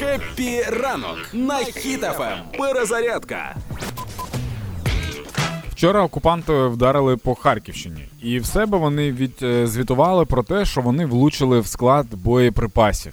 Хеппі 0.00 0.62
ранок 0.62 1.18
на 1.32 1.58
Хіт 1.58 2.04
FM. 2.04 2.38
Перезарядка. 2.58 3.56
Вчора 5.70 6.02
окупанти 6.02 6.52
вдарили 6.52 7.16
по 7.16 7.34
Харківщині, 7.34 8.08
і 8.22 8.38
в 8.38 8.46
себе 8.46 8.78
вони 8.78 9.12
відзвітували 9.12 10.24
про 10.24 10.42
те, 10.42 10.64
що 10.64 10.80
вони 10.80 11.06
влучили 11.06 11.60
в 11.60 11.66
склад 11.66 12.06
боєприпасів. 12.14 13.12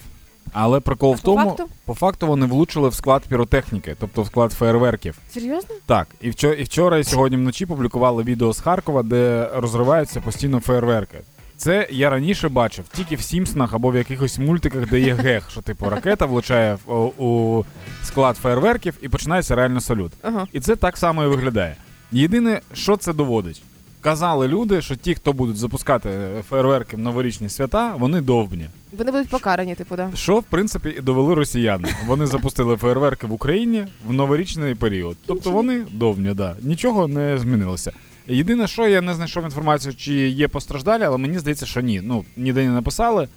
Але 0.54 0.80
прикол 0.80 1.14
в 1.14 1.22
по 1.22 1.26
тому, 1.26 1.50
факту? 1.50 1.66
по 1.86 1.94
факту 1.94 2.28
вони 2.28 2.46
влучили 2.46 2.90
в 2.90 2.94
склад 2.94 3.24
піротехніки, 3.30 3.96
тобто 4.00 4.22
в 4.22 4.28
склад 4.28 4.52
фейерверків. 4.52 5.20
Серйозно? 5.34 5.76
Так, 5.86 6.08
і 6.22 6.30
вчора, 6.30 6.56
і 6.56 6.64
вчора, 6.64 6.98
і 6.98 7.04
сьогодні 7.04 7.38
вночі 7.38 7.66
публікували 7.66 8.24
відео 8.24 8.54
з 8.54 8.60
Харкова, 8.60 9.04
де 9.04 9.50
розриваються 9.54 10.22
постійно 10.22 10.60
фейерверки. 10.60 11.18
Це 11.58 11.88
я 11.92 12.10
раніше 12.10 12.50
бачив 12.50 12.86
тільки 12.94 13.16
в 13.16 13.22
Сімпсонах 13.22 13.74
або 13.74 13.92
в 13.92 13.96
якихось 13.96 14.40
мультиках, 14.40 14.90
де 14.90 15.00
є 15.00 15.14
гег, 15.14 15.52
що 15.52 15.62
типу 15.62 15.90
ракета 15.90 16.26
влучає 16.26 16.78
у 17.18 17.64
склад 18.04 18.38
фейерверків 18.38 18.94
і 19.02 19.10
починається 19.10 19.56
реально 19.56 19.82
салют. 19.82 20.12
Ага. 20.22 20.48
І 20.54 20.60
це 20.60 20.76
так 20.76 20.98
само 20.98 21.24
і 21.24 21.28
виглядає. 21.28 21.76
Єдине, 22.12 22.62
що 22.74 22.98
це 22.98 23.14
доводить. 23.14 23.62
Казали 24.02 24.48
люди, 24.48 24.82
що 24.82 24.96
ті, 24.96 25.16
хто 25.16 25.34
будуть 25.34 25.58
запускати 25.58 26.10
фейерверки 26.50 26.96
в 26.96 27.00
новорічні 27.00 27.50
свята, 27.50 27.96
вони 27.96 28.22
довбні. 28.22 28.66
Вони 28.98 29.12
будуть 29.12 29.30
покарані, 29.30 29.76
типу, 29.76 29.96
да. 29.96 30.10
Що 30.16 30.40
в 30.40 30.44
принципі 30.44 30.96
і 30.98 31.02
довели 31.02 31.34
росіяни. 31.34 31.90
Вони 32.06 32.26
запустили 32.26 32.78
фейерверки 32.78 33.28
в 33.28 33.34
Україні 33.34 33.88
в 34.08 34.14
новорічний 34.14 34.76
період. 34.76 35.18
Тобто 35.26 35.52
вони 35.52 35.86
довбні, 35.92 36.34
да. 36.34 36.56
Нічого 36.62 37.08
не 37.08 37.38
змінилося. 37.38 37.92
Єдине, 38.28 38.68
що 38.68 38.88
я 38.88 39.02
не 39.02 39.14
знайшов 39.14 39.44
інформацію, 39.44 39.96
чи 39.96 40.14
є 40.14 40.48
постраждалі, 40.48 41.04
але 41.04 41.18
мені 41.18 41.40
здається, 41.40 41.66
що 41.66 41.82
ні. 41.82 42.02
Ну 42.04 42.26
ніде 42.38 42.64
не 42.66 42.72
написали, 42.72 43.28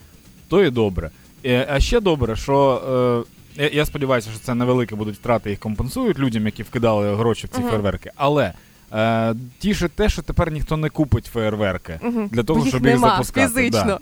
то 0.49 0.65
і 0.65 0.71
добре. 0.71 1.11
Е, 1.47 1.67
А 1.71 1.81
ще 1.81 2.01
добре, 2.01 2.37
що 2.37 3.27
е, 3.59 3.69
я- 3.73 3.87
сподіваюся, 3.87 4.31
що 4.31 4.39
це 4.41 4.55
невеликі 4.55 4.95
будуть 4.95 5.15
втрати, 5.17 5.51
їх 5.51 5.59
компенсують 5.59 6.19
людям, 6.19 6.47
які 6.47 6.63
вкидали 6.63 7.15
гроші 7.17 7.47
в 7.47 7.51
ці 7.51 7.61
Мгм. 7.61 7.69
фейерверки. 7.69 8.11
Але 8.17 8.53
е, 8.93 9.35
тішить 9.59 9.93
те, 9.93 10.09
що 10.09 10.23
тепер 10.23 10.53
ніхто 10.53 10.77
не 10.77 10.89
купить 10.91 11.27
фейерверки 11.27 12.01
Угу. 12.03 12.29
для 12.33 12.43
того, 12.43 12.59
Бо 12.59 12.65
їх 12.67 12.75
щоб 12.75 12.87
їх 12.87 12.95
нема 12.95 13.09
запускати. 13.09 13.49
фізично. 13.49 13.85
Да. 13.85 13.99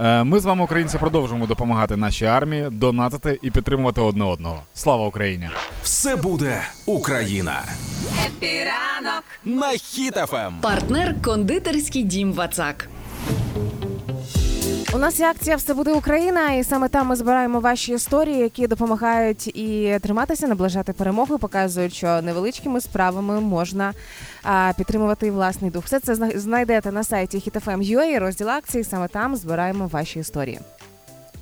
Е, 0.00 0.24
Ми 0.24 0.40
з 0.40 0.44
вами, 0.44 0.64
українці, 0.64 0.98
продовжуємо 0.98 1.46
допомагати 1.46 1.96
нашій 1.96 2.24
армії, 2.24 2.68
донатити 2.70 3.38
і 3.42 3.50
підтримувати 3.50 4.00
одне 4.00 4.24
одного. 4.24 4.62
Слава 4.74 5.06
Україні! 5.06 5.48
Все 5.82 6.16
буде 6.16 6.62
Україна. 6.86 7.62
Хеппі 8.26 8.75
ранок. 8.75 9.24
На 9.44 9.68
Хіт 9.70 10.18
FM. 10.18 10.54
Партнер 10.60 11.22
кондитерський 11.22 12.02
дім 12.02 12.32
Вацак. 12.32 12.88
У 14.94 14.98
нас 14.98 15.20
є 15.20 15.26
акція 15.26 15.56
Все 15.56 15.74
буде 15.74 15.92
Україна, 15.92 16.52
і 16.52 16.64
саме 16.64 16.88
там 16.88 17.06
ми 17.06 17.16
збираємо 17.16 17.60
ваші 17.60 17.92
історії, 17.92 18.38
які 18.38 18.66
допомагають 18.66 19.46
і 19.46 19.98
триматися, 20.02 20.48
наближати 20.48 20.92
перемогу, 20.92 21.38
показують, 21.38 21.94
що 21.94 22.22
невеличкими 22.22 22.80
справами 22.80 23.40
можна 23.40 23.94
а, 24.42 24.72
підтримувати 24.76 25.30
власний 25.30 25.70
дух. 25.70 25.84
Все 25.84 26.00
це 26.00 26.14
зна- 26.14 26.30
знайдете 26.34 26.92
на 26.92 27.04
сайті 27.04 27.38
HitFM.ua, 27.38 28.18
розділ 28.18 28.48
акції. 28.50 28.84
Саме 28.84 29.08
там 29.08 29.36
збираємо 29.36 29.86
ваші 29.86 30.18
історії. 30.18 30.60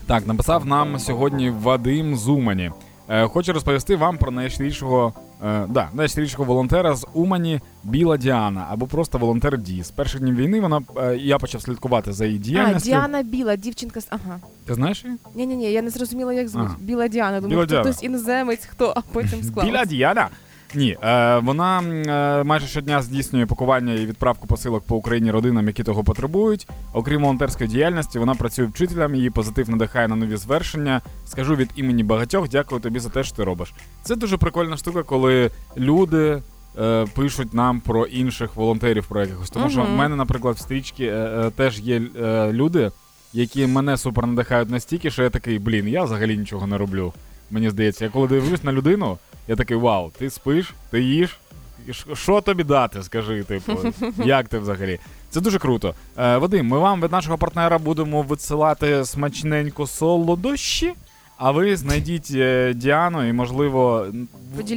Так, 0.07 0.27
написав 0.27 0.67
нам 0.67 0.99
сьогодні 0.99 1.51
Вадим 1.51 2.17
Зумані. 2.17 2.71
Е, 3.11 3.29
хочу 3.29 3.53
розповісти 3.53 3.97
вам 3.97 4.19
про 4.19 4.31
найщирішого, 4.31 5.13
е, 5.45 5.67
да, 5.69 5.89
найщирішого 5.93 6.45
волонтера 6.45 6.95
з 6.97 7.07
Умані 7.15 7.61
Біла 7.85 8.17
Діана 8.17 8.67
або 8.71 8.87
просто 8.87 9.19
волонтер 9.19 9.59
Ді. 9.59 9.83
З 9.83 9.91
перших 9.91 10.21
днів 10.21 10.37
війни 10.37 10.61
вона 10.61 10.83
е, 10.97 11.17
я 11.17 11.39
почав 11.39 11.63
слідкувати 11.63 12.13
за 12.13 12.27
її 12.27 12.57
А. 12.57 12.75
Діана 12.75 13.23
Біла, 13.23 13.57
дівчинка 13.57 14.01
з 14.01 14.07
ага. 14.11 14.39
Ти 14.67 14.75
знаєш 14.75 15.05
її? 15.05 15.17
Ні, 15.35 15.47
ні, 15.47 15.57
ні, 15.57 15.73
я 15.73 15.83
не 15.83 15.91
зрозуміла, 15.91 16.33
як 16.33 16.49
звуть. 16.49 16.65
Ага. 16.67 16.77
Біла 16.81 17.09
Діана. 17.09 17.41
Думаю, 17.41 17.51
Біла 17.51 17.63
хто 17.63 17.71
Діана. 17.75 17.91
хтось 17.91 18.03
іноземець, 18.03 18.67
хто, 18.67 18.93
а 18.97 19.01
потім 19.13 19.43
склав. 19.43 19.67
Біла 19.67 19.85
Діана. 19.85 20.29
Ні, 20.75 20.97
е, 21.03 21.39
вона 21.39 21.81
е, 21.83 22.45
майже 22.45 22.67
щодня 22.67 23.03
здійснює 23.03 23.47
пакування 23.47 23.93
і 23.93 24.07
відправку 24.07 24.47
посилок 24.47 24.85
по 24.87 24.97
Україні 24.97 25.31
родинам, 25.31 25.67
які 25.67 25.83
того 25.83 26.05
потребують. 26.05 26.69
Окрім 26.93 27.21
волонтерської 27.23 27.71
діяльності, 27.71 28.19
вона 28.19 28.35
працює 28.35 28.65
вчителем, 28.67 29.15
її 29.15 29.31
позитив 29.31 29.71
надихає 29.71 30.09
на 30.09 30.17
нові 30.17 30.37
звершення. 30.37 31.01
Скажу 31.27 31.57
від 31.57 31.71
імені 31.77 32.03
багатьох, 32.05 32.49
дякую 32.49 32.81
тобі 32.81 32.99
за 32.99 33.09
те, 33.09 33.25
що 33.25 33.37
ти 33.37 33.45
робиш. 33.45 33.75
Це 34.03 34.17
дуже 34.17 34.37
прикольна 34.37 34.77
штука, 34.77 35.03
коли 35.03 35.51
люди. 35.77 36.43
е, 36.79 37.07
Пишуть 37.15 37.55
нам 37.55 37.81
про 37.81 38.07
інших 38.07 38.57
волонтерів 38.57 39.07
про 39.07 39.21
якихось. 39.21 39.51
Тому 39.51 39.71
що 39.71 39.83
в 39.83 39.91
мене, 39.91 40.17
наприклад, 40.17 40.57
в 40.57 40.61
стрічці 40.61 41.05
е, 41.05 41.09
е, 41.15 41.51
теж 41.51 41.81
є 41.81 42.03
е, 42.23 42.53
люди, 42.53 42.91
які 43.33 43.67
мене 43.67 43.97
супер 43.97 44.27
надихають 44.27 44.71
настільки, 44.71 45.11
що 45.11 45.23
я 45.23 45.31
такий, 45.31 45.59
блін, 45.59 45.89
я 45.89 46.05
взагалі 46.05 46.39
нічого 46.39 46.67
не 46.67 46.79
роблю. 46.79 47.13
Мені 47.51 47.71
здається, 47.71 48.05
я 48.05 48.11
коли 48.11 48.29
дивлюсь 48.29 48.65
на 48.65 48.73
людину, 48.73 49.19
я 49.49 49.57
такий 49.57 49.77
вау, 49.77 50.11
ти 50.19 50.31
спиш, 50.31 50.75
ти 50.91 51.01
їш. 51.03 51.39
і 51.87 51.93
Що 52.15 52.41
тобі 52.41 52.65
дати, 52.65 53.03
скажи, 53.03 53.45
типу, 53.45 53.79
як 54.25 54.49
ти 54.49 54.59
взагалі? 54.59 54.99
Це 55.31 55.41
дуже 55.41 55.59
круто. 55.59 55.95
Е, 56.19 56.37
Вадим, 56.37 56.67
ми 56.67 56.79
вам 56.79 57.03
від 57.03 57.13
нашого 57.13 57.39
партнера 57.39 57.79
будемо 57.79 58.23
висилати 58.23 59.05
смачненько 59.05 59.87
солодощі, 59.87 60.93
а 61.37 61.51
ви 61.51 61.77
знайдіть 61.77 62.31
е, 62.35 62.73
Діану 62.75 63.29
і, 63.29 63.33
можливо, 63.33 64.07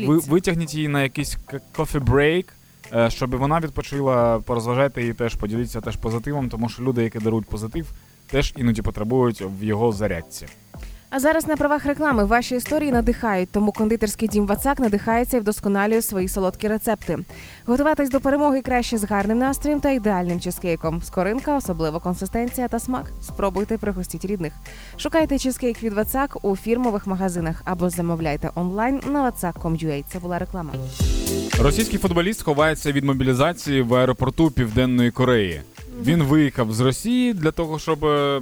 ви, 0.08 0.18
витягніть 0.18 0.74
її 0.76 0.88
на 0.88 1.04
якийсь 1.04 1.38
кофі 1.76 2.00
брейк, 2.00 2.54
щоб 3.08 3.36
вона 3.36 3.60
відпочила, 3.60 4.40
порозважайте 4.40 5.02
її 5.02 5.14
теж, 5.14 5.36
поділіться 5.36 5.82
теж 5.82 5.96
позитивом, 5.96 6.50
тому 6.50 6.70
що 6.70 6.84
люди, 6.84 7.04
які 7.04 7.20
дарують 7.20 7.46
позитив, 7.46 7.92
теж 8.28 8.54
іноді 8.58 8.82
потребують 8.82 9.44
в 9.60 9.64
його 9.64 9.92
зарядці. 9.92 10.48
А 11.14 11.20
зараз 11.20 11.48
на 11.48 11.58
правах 11.58 11.86
реклами 11.86 12.26
ваші 12.26 12.56
історії 12.56 12.92
надихають, 12.92 13.50
тому 13.52 13.72
кондитерський 13.72 14.28
дім 14.28 14.48
Вацак 14.48 14.80
надихається 14.80 15.38
і 15.38 15.40
вдосконалює 15.40 16.02
свої 16.02 16.28
солодкі 16.28 16.68
рецепти. 16.68 17.18
Готуватись 17.66 18.10
до 18.10 18.20
перемоги 18.20 18.62
краще 18.62 18.98
з 18.98 19.04
гарним 19.04 19.38
настроєм 19.38 19.80
та 19.80 19.90
ідеальним 19.90 20.40
чизкейком. 20.40 21.02
Скоринка, 21.02 21.58
особлива 21.58 22.00
консистенція 22.00 22.68
та 22.68 22.80
смак. 22.80 23.12
Спробуйте 23.22 23.78
пригостіть 23.78 24.26
рідних. 24.26 24.54
Шукайте 24.98 25.40
чизкейк 25.40 25.84
від 25.84 25.94
Вацак 25.94 26.46
у 26.46 26.56
фірмових 26.56 27.08
магазинах 27.08 27.62
або 27.66 27.90
замовляйте 27.90 28.50
онлайн 28.56 29.02
на 29.06 29.30
vatsak.com.ua. 29.30 30.04
Це 30.08 30.20
була 30.20 30.40
реклама. 30.40 30.74
Російський 31.60 32.00
футболіст 32.00 32.42
ховається 32.42 32.92
від 32.92 33.04
мобілізації 33.04 33.82
в 33.82 33.96
аеропорту 33.96 34.52
Південної 34.52 35.12
Кореї. 35.12 35.62
Він 36.04 36.24
виїхав 36.24 36.74
з 36.74 36.80
Росії 36.80 37.34
для 37.34 37.52
того, 37.52 37.80
щоб 37.80 38.06
е, 38.06 38.42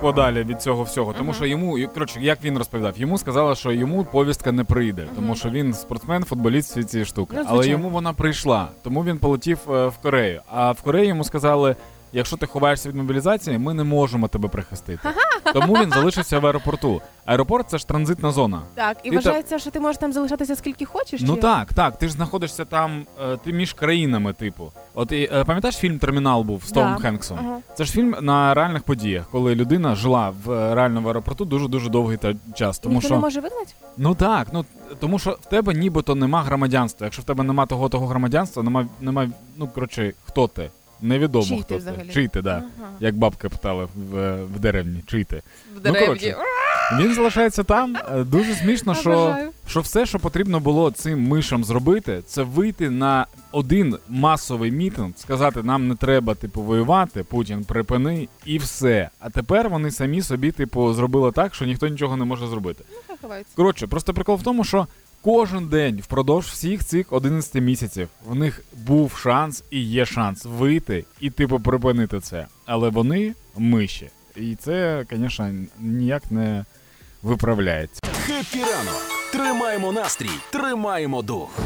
подалі 0.00 0.42
від 0.42 0.62
цього 0.62 0.82
всього. 0.82 1.12
Тому 1.12 1.34
що 1.34 1.46
йому, 1.46 1.88
коротше, 1.94 2.20
як 2.20 2.44
він 2.44 2.58
розповідав, 2.58 2.98
йому 2.98 3.18
сказали, 3.18 3.54
що 3.54 3.72
йому 3.72 4.04
повістка 4.04 4.52
не 4.52 4.64
прийде, 4.64 5.06
тому 5.16 5.34
що 5.36 5.50
він 5.50 5.74
спортсмен, 5.74 6.24
футболіст, 6.24 6.70
всі 6.70 6.84
ці 6.84 7.04
штуки. 7.04 7.36
Ну, 7.38 7.44
Але 7.46 7.68
йому 7.68 7.90
вона 7.90 8.12
прийшла, 8.12 8.68
тому 8.82 9.04
він 9.04 9.18
полетів 9.18 9.58
е, 9.70 9.86
в 9.86 9.98
Корею. 9.98 10.42
А 10.50 10.72
в 10.72 10.82
Кореї 10.82 11.08
йому 11.08 11.24
сказали. 11.24 11.76
Якщо 12.16 12.36
ти 12.36 12.46
ховаєшся 12.46 12.88
від 12.88 12.96
мобілізації, 12.96 13.58
ми 13.58 13.74
не 13.74 13.84
можемо 13.84 14.28
тебе 14.28 14.48
прихистити. 14.48 15.08
Тому 15.54 15.74
він 15.74 15.90
залишився 15.90 16.38
в 16.38 16.46
аеропорту. 16.46 17.02
Аеропорт 17.24 17.70
це 17.70 17.78
ж 17.78 17.88
транзитна 17.88 18.30
зона. 18.30 18.62
Так, 18.74 18.96
і 19.02 19.10
Ти 19.10 19.16
та- 19.16 19.22
вважається, 19.22 19.58
що 19.58 19.70
ти 19.70 19.80
можеш 19.80 19.98
там 19.98 20.12
залишатися 20.12 20.56
скільки 20.56 20.84
хочеш. 20.84 21.20
Ну 21.20 21.34
чи? 21.34 21.40
так, 21.40 21.74
так. 21.74 21.98
Ти 21.98 22.06
ж 22.08 22.12
знаходишся 22.12 22.64
там, 22.64 23.06
е, 23.22 23.36
ти 23.36 23.52
між 23.52 23.72
країнами, 23.72 24.32
типу. 24.32 24.72
От 24.94 25.12
і, 25.12 25.30
е, 25.32 25.44
пам'ятаєш 25.44 25.76
фільм 25.76 25.98
Термінал 25.98 26.42
був 26.42 26.62
з 26.64 26.72
Томом 26.72 26.94
Да. 26.94 27.00
Хенксом? 27.02 27.38
Ага. 27.40 27.58
Це 27.74 27.84
ж 27.84 27.92
фільм 27.92 28.16
на 28.20 28.54
реальних 28.54 28.82
подіях, 28.82 29.28
коли 29.30 29.54
людина 29.54 29.94
жила 29.94 30.32
в 30.44 30.50
е, 30.52 30.74
реальному 30.74 31.08
аеропорту 31.08 31.44
дуже 31.44 31.68
дуже 31.68 31.90
довгий 31.90 32.16
та 32.16 32.34
час. 32.54 32.78
Тому 32.78 32.94
Ніхто 32.94 33.08
що 33.08 33.14
не 33.14 33.20
може 33.20 33.40
вигнати? 33.40 33.72
ну 33.96 34.14
так, 34.14 34.48
ну 34.52 34.64
тому 35.00 35.18
що 35.18 35.38
в 35.40 35.46
тебе 35.46 35.74
нібито 35.74 36.14
нема 36.14 36.42
громадянства. 36.42 37.06
Якщо 37.06 37.22
в 37.22 37.24
тебе 37.24 37.44
нема 37.44 37.66
того 37.66 37.88
того 37.88 38.06
громадянства, 38.06 38.62
нема, 38.62 38.86
нема 39.00 39.28
ну 39.56 39.68
коротше, 39.68 40.12
хто 40.26 40.48
ти? 40.48 40.70
Невідомо 41.02 41.44
Чий 41.44 41.58
хто 41.58 41.68
ти. 41.68 41.76
взагалі? 41.76 42.28
Да. 42.34 42.50
Ага. 42.80 42.90
Як 43.00 43.16
бабки 43.16 43.48
питали 43.48 43.88
в, 43.94 44.36
в 44.44 44.58
деревні, 44.58 45.02
чий 45.06 45.24
ти. 45.24 45.36
В 45.36 45.40
Ну, 45.74 45.80
деревні. 45.80 46.06
коротше, 46.06 46.36
Він 47.00 47.14
залишається 47.14 47.62
там. 47.62 47.96
Е, 48.14 48.24
Дуже 48.24 48.54
смішно, 48.54 48.94
що, 48.94 49.36
що 49.68 49.80
все, 49.80 50.06
що 50.06 50.18
потрібно 50.18 50.60
було 50.60 50.90
цим 50.90 51.22
мишам 51.28 51.64
зробити, 51.64 52.22
це 52.26 52.42
вийти 52.42 52.90
на 52.90 53.26
один 53.52 53.96
масовий 54.08 54.70
мітинг, 54.70 55.10
сказати, 55.16 55.62
нам 55.62 55.88
не 55.88 55.94
треба 55.94 56.34
типу 56.34 56.62
воювати, 56.62 57.22
Путін 57.22 57.64
припини, 57.64 58.28
і 58.44 58.58
все. 58.58 59.10
А 59.20 59.30
тепер 59.30 59.68
вони 59.68 59.90
самі 59.90 60.22
собі, 60.22 60.50
типу, 60.52 60.92
зробили 60.94 61.32
так, 61.32 61.54
що 61.54 61.64
ніхто 61.64 61.88
нічого 61.88 62.16
не 62.16 62.24
може 62.24 62.46
зробити. 62.46 62.84
Хай. 63.28 63.44
Коротше, 63.54 63.86
просто 63.86 64.14
прикол 64.14 64.36
в 64.36 64.42
тому, 64.42 64.64
що 64.64 64.86
кожен 65.22 65.68
день 65.68 66.00
впродовж 66.04 66.46
всіх 66.46 66.84
цих 66.84 67.12
11 67.12 67.54
місяців 67.54 68.08
в 68.26 68.34
них 68.34 68.64
був 68.72 69.16
шанс 69.16 69.64
і 69.70 69.80
є 69.82 70.06
шанс 70.06 70.44
вийти 70.44 71.04
і, 71.20 71.30
типу, 71.30 71.60
припинити 71.60 72.20
це. 72.20 72.46
Але 72.66 72.88
вони 72.88 73.34
миші. 73.56 74.10
І 74.36 74.54
це, 74.56 75.04
звісно, 75.10 75.50
ніяк 75.78 76.30
не 76.30 76.64
виправляється. 77.22 78.00
Хеппі 78.26 78.58
ранок. 78.58 79.02
Тримаємо 79.32 79.92
настрій, 79.92 80.30
тримаємо 80.50 81.22
дух. 81.22 81.58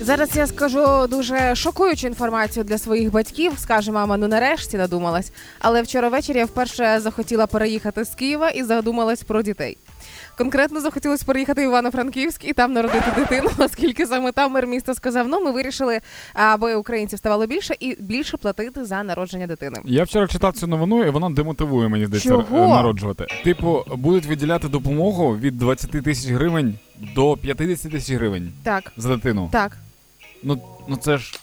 Зараз 0.00 0.36
я 0.36 0.46
скажу 0.46 1.06
дуже 1.06 1.54
шокуючу 1.54 2.06
інформацію 2.06 2.64
для 2.64 2.78
своїх 2.78 3.12
батьків. 3.12 3.52
Скаже 3.58 3.92
мама, 3.92 4.16
ну 4.16 4.28
нарешті 4.28 4.76
надумалась. 4.76 5.32
Але 5.58 5.82
вчора 5.82 6.08
ввечері 6.08 6.38
я 6.38 6.44
вперше 6.44 7.00
захотіла 7.00 7.46
переїхати 7.46 8.04
з 8.04 8.08
Києва 8.14 8.50
і 8.50 8.62
задумалась 8.62 9.22
про 9.22 9.42
дітей. 9.42 9.78
Конкретно 10.38 10.80
захотілося 10.80 11.24
переїхати 11.24 11.60
в 11.60 11.64
Івано-Франківськ 11.64 12.44
і 12.44 12.52
там 12.52 12.72
народити 12.72 13.12
дитину, 13.16 13.50
оскільки 13.58 14.06
саме 14.06 14.32
там 14.32 14.52
мер 14.52 14.66
міста 14.66 14.94
сказав: 14.94 15.28
ну 15.28 15.44
ми 15.44 15.50
вирішили, 15.50 16.00
аби 16.34 16.74
українців 16.74 17.18
ставало 17.18 17.46
більше 17.46 17.74
і 17.80 17.96
більше 18.02 18.36
платити 18.36 18.84
за 18.84 19.02
народження 19.02 19.46
дитини. 19.46 19.80
Я 19.84 20.04
вчора 20.04 20.28
читав 20.28 20.52
цю 20.52 20.66
новину, 20.66 21.04
і 21.04 21.10
вона 21.10 21.30
демотивує, 21.30 21.88
мені 21.88 22.06
здається, 22.06 22.28
Чого? 22.28 22.68
народжувати. 22.68 23.26
Типу, 23.44 23.84
будуть 23.96 24.26
виділяти 24.26 24.68
допомогу 24.68 25.36
від 25.36 25.58
20 25.58 25.90
тисяч 25.90 26.30
гривень 26.30 26.78
до 27.14 27.36
50 27.36 27.92
тисяч 27.92 28.16
гривень 28.16 28.52
Так, 28.62 28.92
за 28.96 29.16
дитину. 29.16 29.48
так. 29.52 29.76
Ну, 30.42 30.62
ну 30.88 30.96
це 30.96 31.18
ж 31.18 31.40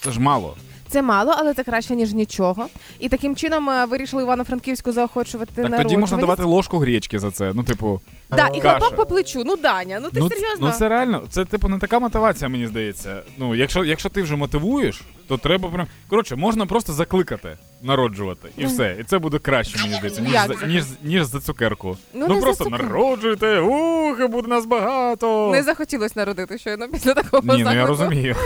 це 0.00 0.10
ж 0.10 0.20
мало. 0.20 0.56
Це 0.90 1.02
мало, 1.02 1.34
але 1.38 1.54
це 1.54 1.64
краще 1.64 1.94
ніж 1.96 2.12
нічого. 2.12 2.66
І 2.98 3.08
таким 3.08 3.36
чином 3.36 3.70
е, 3.70 3.84
вирішили 3.84 4.22
Івано-Франківську 4.22 4.92
заохочувати 4.92 5.62
Так 5.62 5.76
тоді 5.82 5.96
можна 5.96 6.16
давати 6.18 6.42
ложку 6.42 6.78
гречки 6.78 7.18
за 7.18 7.30
це. 7.30 7.52
Ну, 7.54 7.62
типу, 7.62 8.00
Да, 8.30 8.48
і 8.54 8.60
Каша. 8.60 8.78
хлопок 8.78 8.96
по 8.96 9.06
плечу. 9.06 9.42
Ну 9.46 9.56
Даня, 9.56 10.00
ну 10.02 10.10
ти 10.10 10.20
ну, 10.20 10.28
серйозно? 10.28 10.66
ну 10.66 10.72
це 10.72 10.88
реально, 10.88 11.22
це 11.30 11.44
типу 11.44 11.68
не 11.68 11.78
така 11.78 11.98
мотивація, 11.98 12.48
мені 12.48 12.66
здається. 12.66 13.22
Ну, 13.38 13.54
якщо, 13.54 13.84
якщо 13.84 14.08
ти 14.08 14.22
вже 14.22 14.36
мотивуєш, 14.36 15.00
то 15.28 15.38
треба 15.38 15.68
прям. 15.68 15.86
Коротше, 16.08 16.36
можна 16.36 16.66
просто 16.66 16.92
закликати 16.92 17.58
народжувати, 17.82 18.48
і 18.56 18.66
все. 18.66 18.96
І 19.00 19.04
це 19.04 19.18
буде 19.18 19.38
краще, 19.38 19.78
мені 19.78 19.94
здається, 19.94 20.20
ніж, 20.22 20.32
Як 20.32 20.46
за, 20.48 20.54
за- 20.54 20.66
ніж, 20.66 20.84
ніж 21.02 21.24
за 21.24 21.40
цукерку. 21.40 21.96
Ну, 22.14 22.26
Ну, 22.28 22.34
не 22.34 22.40
за 22.40 22.46
просто 22.46 22.64
цукерку. 22.64 22.86
народжуйте, 22.86 23.60
ух, 23.60 24.20
і 24.20 24.26
буде 24.26 24.48
нас 24.48 24.66
багато. 24.66 25.50
Не 25.52 25.62
захотілося 25.62 26.14
народити 26.16 26.58
щойно 26.58 26.88
після 26.88 27.14
такого 27.14 27.42
Ні, 27.42 27.48
ну 27.48 27.58
я 27.58 27.64
заклику. 27.64 27.86
розумію. 27.88 28.36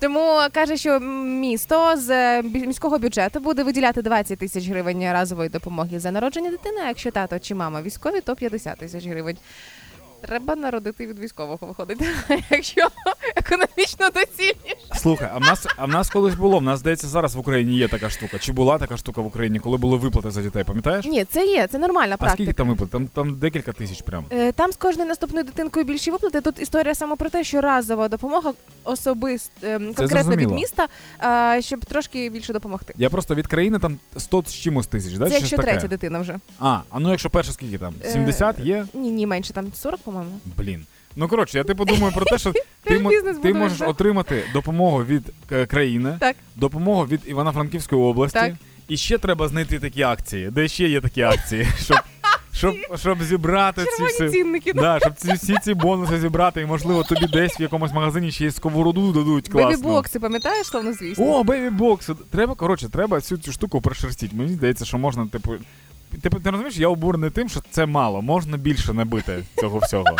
Тому 0.00 0.40
каже, 0.52 0.76
що 0.76 1.00
місто 1.00 1.96
з 1.96 2.10
е, 2.10 2.42
міського 2.42 2.98
бюджету 2.98 3.40
буде 3.40 3.62
виділяти 3.62 4.02
20 4.02 4.38
тисяч 4.38 4.68
гривень 4.68 5.12
разової 5.12 5.48
допомоги 5.48 5.98
за 5.98 6.10
народження 6.10 6.50
дитини. 6.50 6.80
А 6.84 6.88
якщо 6.88 7.10
тато 7.10 7.38
чи 7.38 7.54
мама 7.54 7.82
військові, 7.82 8.20
то 8.20 8.36
50 8.36 8.78
тисяч 8.78 9.06
гривень. 9.06 9.36
Треба 10.20 10.56
народити 10.56 11.06
від 11.06 11.18
військового 11.18 11.66
виходить, 11.66 11.98
якщо 12.50 12.88
економічно 13.36 14.10
доцільніше. 14.14 14.76
Слухай, 14.96 15.28
а 15.34 15.38
в 15.38 15.40
нас, 15.40 15.66
а 15.76 15.84
в 15.84 15.88
нас 15.88 16.10
колись 16.10 16.34
було. 16.34 16.58
В 16.58 16.62
нас 16.62 16.80
здається, 16.80 17.06
зараз 17.08 17.34
в 17.34 17.38
Україні 17.38 17.76
є 17.76 17.88
така 17.88 18.10
штука. 18.10 18.38
Чи 18.38 18.52
була 18.52 18.78
така 18.78 18.96
штука 18.96 19.20
в 19.20 19.26
Україні, 19.26 19.58
коли 19.58 19.76
були 19.76 19.96
виплати 19.96 20.30
за 20.30 20.42
дітей, 20.42 20.64
пам'ятаєш? 20.64 21.04
Ні, 21.06 21.24
це 21.24 21.46
є, 21.46 21.66
це 21.66 21.78
нормальна 21.78 22.16
А 22.18 22.30
скільки 22.30 22.52
там 22.52 22.68
виплат? 22.68 22.90
Там, 22.90 23.06
там 23.06 23.34
декілька 23.38 23.72
тисяч 23.72 24.02
прям. 24.02 24.24
Е, 24.30 24.52
Там 24.52 24.72
з 24.72 24.76
кожною 24.76 25.08
наступною 25.08 25.44
дитинкою 25.44 25.86
більші 25.86 26.10
виплати. 26.10 26.40
Тут 26.40 26.62
історія 26.62 26.94
саме 26.94 27.16
про 27.16 27.30
те, 27.30 27.44
що 27.44 27.60
разова 27.60 28.08
допомога 28.08 28.52
особист 28.84 29.50
е, 29.64 29.78
конкретно 29.78 30.36
від 30.36 30.50
міста, 30.50 30.88
е, 31.56 31.62
щоб 31.62 31.84
трошки 31.84 32.30
більше 32.30 32.52
допомогти. 32.52 32.94
Я 32.96 33.10
просто 33.10 33.34
від 33.34 33.46
країни 33.46 33.78
там 33.78 33.98
100 34.16 34.42
з 34.46 34.54
чимось 34.54 34.86
тисяч, 34.86 35.12
да? 35.14 35.28
Це 35.28 35.34
якщо 35.34 35.56
третя 35.56 35.88
дитина 35.88 36.18
вже. 36.18 36.38
А, 36.58 36.80
а 36.90 36.98
ну 37.00 37.10
якщо 37.10 37.30
перша 37.30 37.52
скільки 37.52 37.78
там? 37.78 37.94
Е, 38.04 38.10
70 38.12 38.58
є? 38.58 38.86
Ні, 38.94 39.10
ні, 39.10 39.26
менше 39.26 39.52
там 39.52 39.72
40, 39.74 40.00
по-моєму. 40.10 40.40
Блін. 40.56 40.86
Ну 41.16 41.28
коротше, 41.28 41.58
я 41.58 41.64
типу 41.64 41.84
думаю 41.84 42.14
про 42.14 42.24
те, 42.24 42.38
що 42.38 42.52
ти, 42.84 42.98
ти 43.42 43.54
можеш 43.54 43.80
отримати 43.80 44.44
допомогу 44.52 45.04
від 45.04 45.22
е, 45.52 45.66
країни, 45.66 46.16
Так. 46.20 46.36
допомогу 46.56 47.06
від 47.06 47.20
Івано-Франківської 47.26 48.02
області. 48.02 48.38
Так. 48.38 48.54
І 48.88 48.96
ще 48.96 49.18
треба 49.18 49.48
знайти 49.48 49.78
такі 49.78 50.02
акції, 50.02 50.50
де 50.50 50.68
ще 50.68 50.88
є 50.88 51.00
такі 51.00 51.22
акції, 51.22 51.66
щоб, 51.84 51.96
щоб, 52.52 52.74
щоб 52.96 53.22
зібрати 53.22 53.84
ці 53.96 54.04
всі. 54.04 54.28
цінники. 54.28 54.72
Да, 54.72 54.98
щоб 55.00 55.14
ці 55.14 55.32
всі 55.32 55.56
ці 55.62 55.74
бонуси 55.74 56.20
зібрати, 56.20 56.60
і 56.60 56.66
можливо 56.66 57.02
тобі 57.02 57.26
десь 57.26 57.60
в 57.60 57.62
якомусь 57.62 57.92
магазині 57.92 58.30
ще 58.32 58.46
й 58.46 58.50
сковороду 58.50 59.12
дадуть 59.12 59.48
класно. 59.48 59.70
Бебі-бокси, 59.70 60.18
пам'ятаєш, 60.18 60.66
словно 60.66 60.92
звісно? 60.92 61.24
О, 61.26 61.44
бейбі 61.44 61.70
бокс. 61.70 62.10
Треба, 62.30 62.54
коротше, 62.54 62.88
треба 62.88 63.16
всю 63.16 63.38
цю 63.38 63.52
штуку 63.52 63.80
прошерстити. 63.80 64.36
Мені 64.36 64.52
здається, 64.52 64.84
що 64.84 64.98
можна, 64.98 65.26
типу. 65.26 65.52
Типу, 66.22 66.40
ти 66.40 66.50
розумієш, 66.50 66.76
я 66.76 66.88
обурений 66.88 67.30
тим, 67.30 67.48
що 67.48 67.60
це 67.70 67.86
мало, 67.86 68.22
можна 68.22 68.56
більше 68.56 68.92
набити 68.94 69.44
цього 69.60 69.78
всього. 69.78 70.16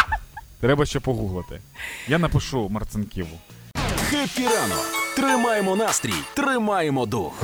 Треба 0.60 0.86
ще 0.86 1.00
погуглити. 1.00 1.60
Я 2.08 2.18
напишу 2.18 2.68
Марцинківу. 2.68 3.38
Хеппі 4.10 4.42
ранок. 4.42 4.86
Тримаємо 5.16 5.76
настрій, 5.76 6.14
тримаємо 6.34 7.06
дух. 7.06 7.42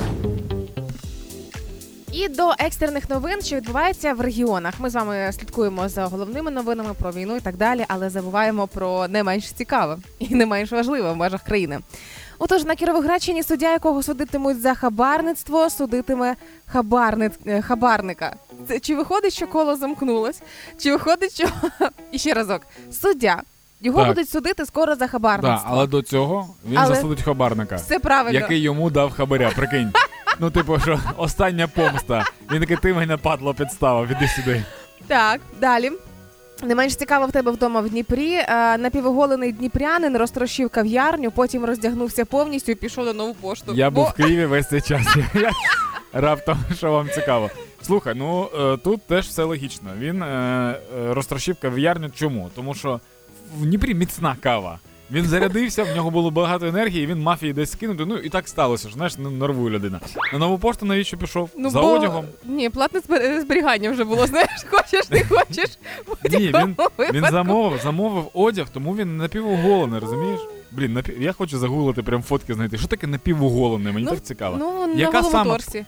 І 2.13 2.29
до 2.29 2.53
екстрених 2.59 3.11
новин, 3.11 3.43
що 3.43 3.57
відбувається 3.57 4.15
в 4.15 4.21
регіонах. 4.21 4.75
Ми 4.79 4.91
з 4.91 4.95
вами 4.95 5.33
слідкуємо 5.33 5.89
за 5.89 6.07
головними 6.07 6.51
новинами 6.51 6.95
про 6.95 7.13
війну 7.13 7.37
і 7.37 7.41
так 7.41 7.57
далі, 7.57 7.85
але 7.89 8.11
забуваємо 8.11 8.67
про 8.67 9.09
не 9.09 9.23
менш 9.23 9.53
цікаве 9.53 9.99
і 10.19 10.35
не 10.35 10.47
менш 10.47 10.73
важливе 10.73 11.13
в 11.13 11.17
межах 11.17 11.43
країни. 11.43 11.79
Отож, 12.39 12.65
на 12.65 12.75
Кіровоградщині 12.75 13.43
суддя, 13.43 13.73
якого 13.73 14.03
судитимуть 14.03 14.61
за 14.61 14.75
хабарництво, 14.75 15.71
судитиме 15.71 16.35
хабарник, 16.67 17.33
е, 17.47 17.63
хабарника. 17.63 18.37
Це 18.69 18.79
чи 18.81 18.95
виходить, 18.97 19.33
що 19.33 19.47
коло 19.47 19.77
замкнулось? 19.77 20.41
Чи 20.79 20.93
виходить, 20.93 21.35
що 21.35 21.49
і 22.13 22.19
ще 22.19 22.35
разок 22.35 22.63
суддя? 22.93 23.43
Його 23.81 23.99
Так. 23.99 24.09
будуть 24.09 24.29
судити 24.31 24.67
скоро 24.67 24.93
за 24.95 24.99
Да, 24.99 25.07
хабарництво. 25.09 25.71
але 25.73 25.87
до 25.87 26.03
цього 26.03 26.49
він 26.69 26.79
Але- 26.79 26.95
засудить 26.95 27.23
хабарника, 27.23 27.77
Все 27.77 27.99
правильно. 27.99 28.39
який 28.41 28.59
йому 28.61 28.91
дав 28.91 29.13
хабаря. 29.13 29.51
Прикинь. 29.57 29.93
Ну, 30.41 30.51
типу, 30.51 30.81
що 30.81 31.01
остання 31.17 31.69
помста. 31.69 32.25
Він 32.53 32.61
такий 32.61 32.77
ти 32.77 32.95
мене 32.95 33.17
падло 33.17 33.55
підставив, 33.55 34.09
іди 34.11 34.29
сюди. 34.29 34.65
Так, 35.07 35.41
далі. 35.61 35.93
Не 36.63 36.75
менш 36.75 36.97
цікаво 36.97 37.27
в 37.27 37.33
тебе 37.33 37.51
вдома 37.53 37.81
в 37.81 37.89
Дніпрі. 37.91 38.33
Е, 38.33 38.79
Напівоголений 38.79 39.53
дніпрянин 39.53 40.17
розтрощив 40.17 40.71
кав'ярню, 40.71 41.31
потім 41.31 41.65
роздягнувся 41.65 42.25
повністю 42.25 42.73
і 42.73 42.75
пішов 42.75 43.05
на 43.07 43.13
нову 43.13 43.35
пошту. 43.35 43.73
Я 43.75 43.91
Бо- 43.91 44.01
був 44.01 44.11
в 44.11 44.13
Києві 44.13 44.47
весь 44.47 44.69
цей 44.69 44.81
час. 44.81 45.17
Раптом, 46.13 46.59
що 46.77 46.93
вам 46.93 47.09
цікаво. 47.15 47.51
Слухай, 47.83 48.15
ну 48.17 48.49
е, 48.61 48.77
тут 48.77 49.03
теж 49.03 49.27
все 49.27 49.43
логічно. 49.45 49.91
Він 49.99 50.23
е, 50.23 50.77
розтрощив 51.11 51.57
кав'ярню. 51.63 52.11
Чому? 52.11 52.51
Тому 52.55 52.75
що 52.75 53.01
в 53.59 53.67
Дніпрі 53.67 53.95
міцна 53.95 54.37
кава. 54.41 54.79
Він 55.11 55.25
зарядився, 55.25 55.85
в 55.85 55.97
нього 55.97 56.11
було 56.11 56.31
багато 56.31 56.67
енергії, 56.67 57.07
він 57.07 57.19
мав 57.23 57.39
її 57.41 57.53
десь 57.53 57.73
скинути. 57.73 58.05
Ну 58.07 58.17
і 58.17 58.29
так 58.29 58.49
сталося, 58.49 58.89
що 58.89 58.95
знаєш, 58.97 59.19
нервує 59.19 59.71
людина. 59.71 60.01
На 60.33 60.39
нову 60.39 60.59
пошту 60.59 60.87
навіщо 60.87 61.17
пішов? 61.17 61.51
Ну, 61.57 61.71
За 61.71 61.81
бо... 61.81 61.93
одягом. 61.93 62.25
Ні, 62.45 62.71
платне 62.71 63.01
зберігання 63.41 63.91
вже 63.91 64.05
було. 64.05 64.27
Знаєш, 64.27 64.51
хочеш, 64.71 65.11
не 65.11 65.25
хочеш. 65.25 65.79
Ні, 66.31 66.39
він, 66.55 66.77
він 67.13 67.25
замовив, 67.31 67.81
замовив 67.83 68.25
одяг, 68.35 68.69
тому 68.73 68.97
він 68.97 69.17
напівоголений, 69.17 70.01
розумієш? 70.01 70.41
Блін, 70.71 70.93
напів... 70.93 71.23
я 71.23 71.33
хочу 71.33 71.59
загуглити 71.59 72.03
прям 72.03 72.23
фотки 72.23 72.55
знайти. 72.55 72.79
Що 72.79 72.87
таке 72.87 73.07
напівоголений? 73.07 73.93
Мені 73.93 74.05
Ну, 74.07 74.11
так 74.11 74.23
цікаво. 74.23 74.57
Ну, 74.59 74.95
Яка 74.97 75.23
на 75.23 75.31
саме- 75.31 75.51
торсі. 75.51 75.85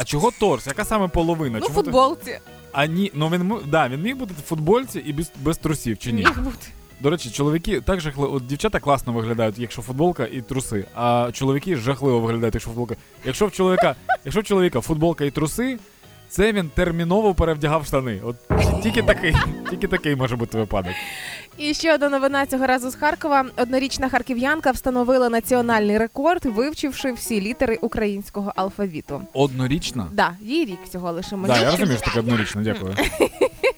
А 0.00 0.04
чого 0.04 0.30
торс? 0.40 0.66
Яка 0.66 0.84
саме 0.84 1.08
половина? 1.08 1.58
Ну, 1.58 1.66
Чому 1.66 1.78
ти- 1.78 1.84
футболці. 1.84 2.38
А 2.72 2.86
ні, 2.86 3.10
ну 3.14 3.28
він 3.28 3.52
да, 3.66 3.88
він 3.88 4.02
міг 4.02 4.16
бути 4.16 4.34
в 4.38 4.48
футбольці 4.48 4.98
і 4.98 5.12
без, 5.12 5.30
без 5.42 5.58
трусів, 5.58 5.98
чи 5.98 6.12
ні? 6.12 6.18
Міг 6.18 6.40
бути. 6.40 6.66
До 7.00 7.10
речі, 7.10 7.30
чоловіки 7.30 7.80
так 7.80 8.00
жахливо. 8.00 8.34
От 8.34 8.46
дівчата 8.46 8.80
класно 8.80 9.12
виглядають, 9.12 9.58
якщо 9.58 9.82
футболка 9.82 10.26
і 10.32 10.40
труси, 10.40 10.84
а 10.94 11.30
чоловіки 11.32 11.76
жахливо 11.76 12.20
виглядають, 12.20 12.54
якщо 12.54 12.70
футболка. 12.70 12.96
Якщо 13.24 13.46
в 13.46 13.52
чоловіка, 13.52 13.94
якщо 14.24 14.40
в 14.40 14.44
чоловіка 14.44 14.80
футболка 14.80 15.24
і 15.24 15.30
труси, 15.30 15.78
це 16.28 16.52
він 16.52 16.70
терміново 16.74 17.34
перевдягав 17.34 17.86
штани. 17.86 18.20
От 18.24 18.36
тільки 18.82 19.02
такий, 19.02 19.36
тільки 19.70 19.88
такий 19.88 20.16
може 20.16 20.36
бути 20.36 20.58
випадок. 20.58 20.92
І 21.58 21.74
ще 21.74 21.94
одна 21.94 22.08
новина 22.08 22.46
цього 22.46 22.66
разу 22.66 22.90
з 22.90 22.94
Харкова. 22.94 23.44
Однорічна 23.56 24.08
харків'янка 24.08 24.70
встановила 24.70 25.28
національний 25.28 25.98
рекорд, 25.98 26.44
вивчивши 26.44 27.12
всі 27.12 27.40
літери 27.40 27.78
українського 27.82 28.52
алфавіту. 28.56 29.22
Однорічна? 29.32 30.06
Да, 30.12 30.32
їй 30.40 30.64
рік 30.64 30.78
всього 30.84 31.12
лише 31.12 31.36
мені. 31.36 31.48
Так, 31.48 31.58
да, 31.58 31.64
я 31.64 31.70
розумію, 31.70 31.96
що 31.96 32.06
таке 32.06 32.20
однорічна, 32.20 32.62
дякую. 32.62 32.94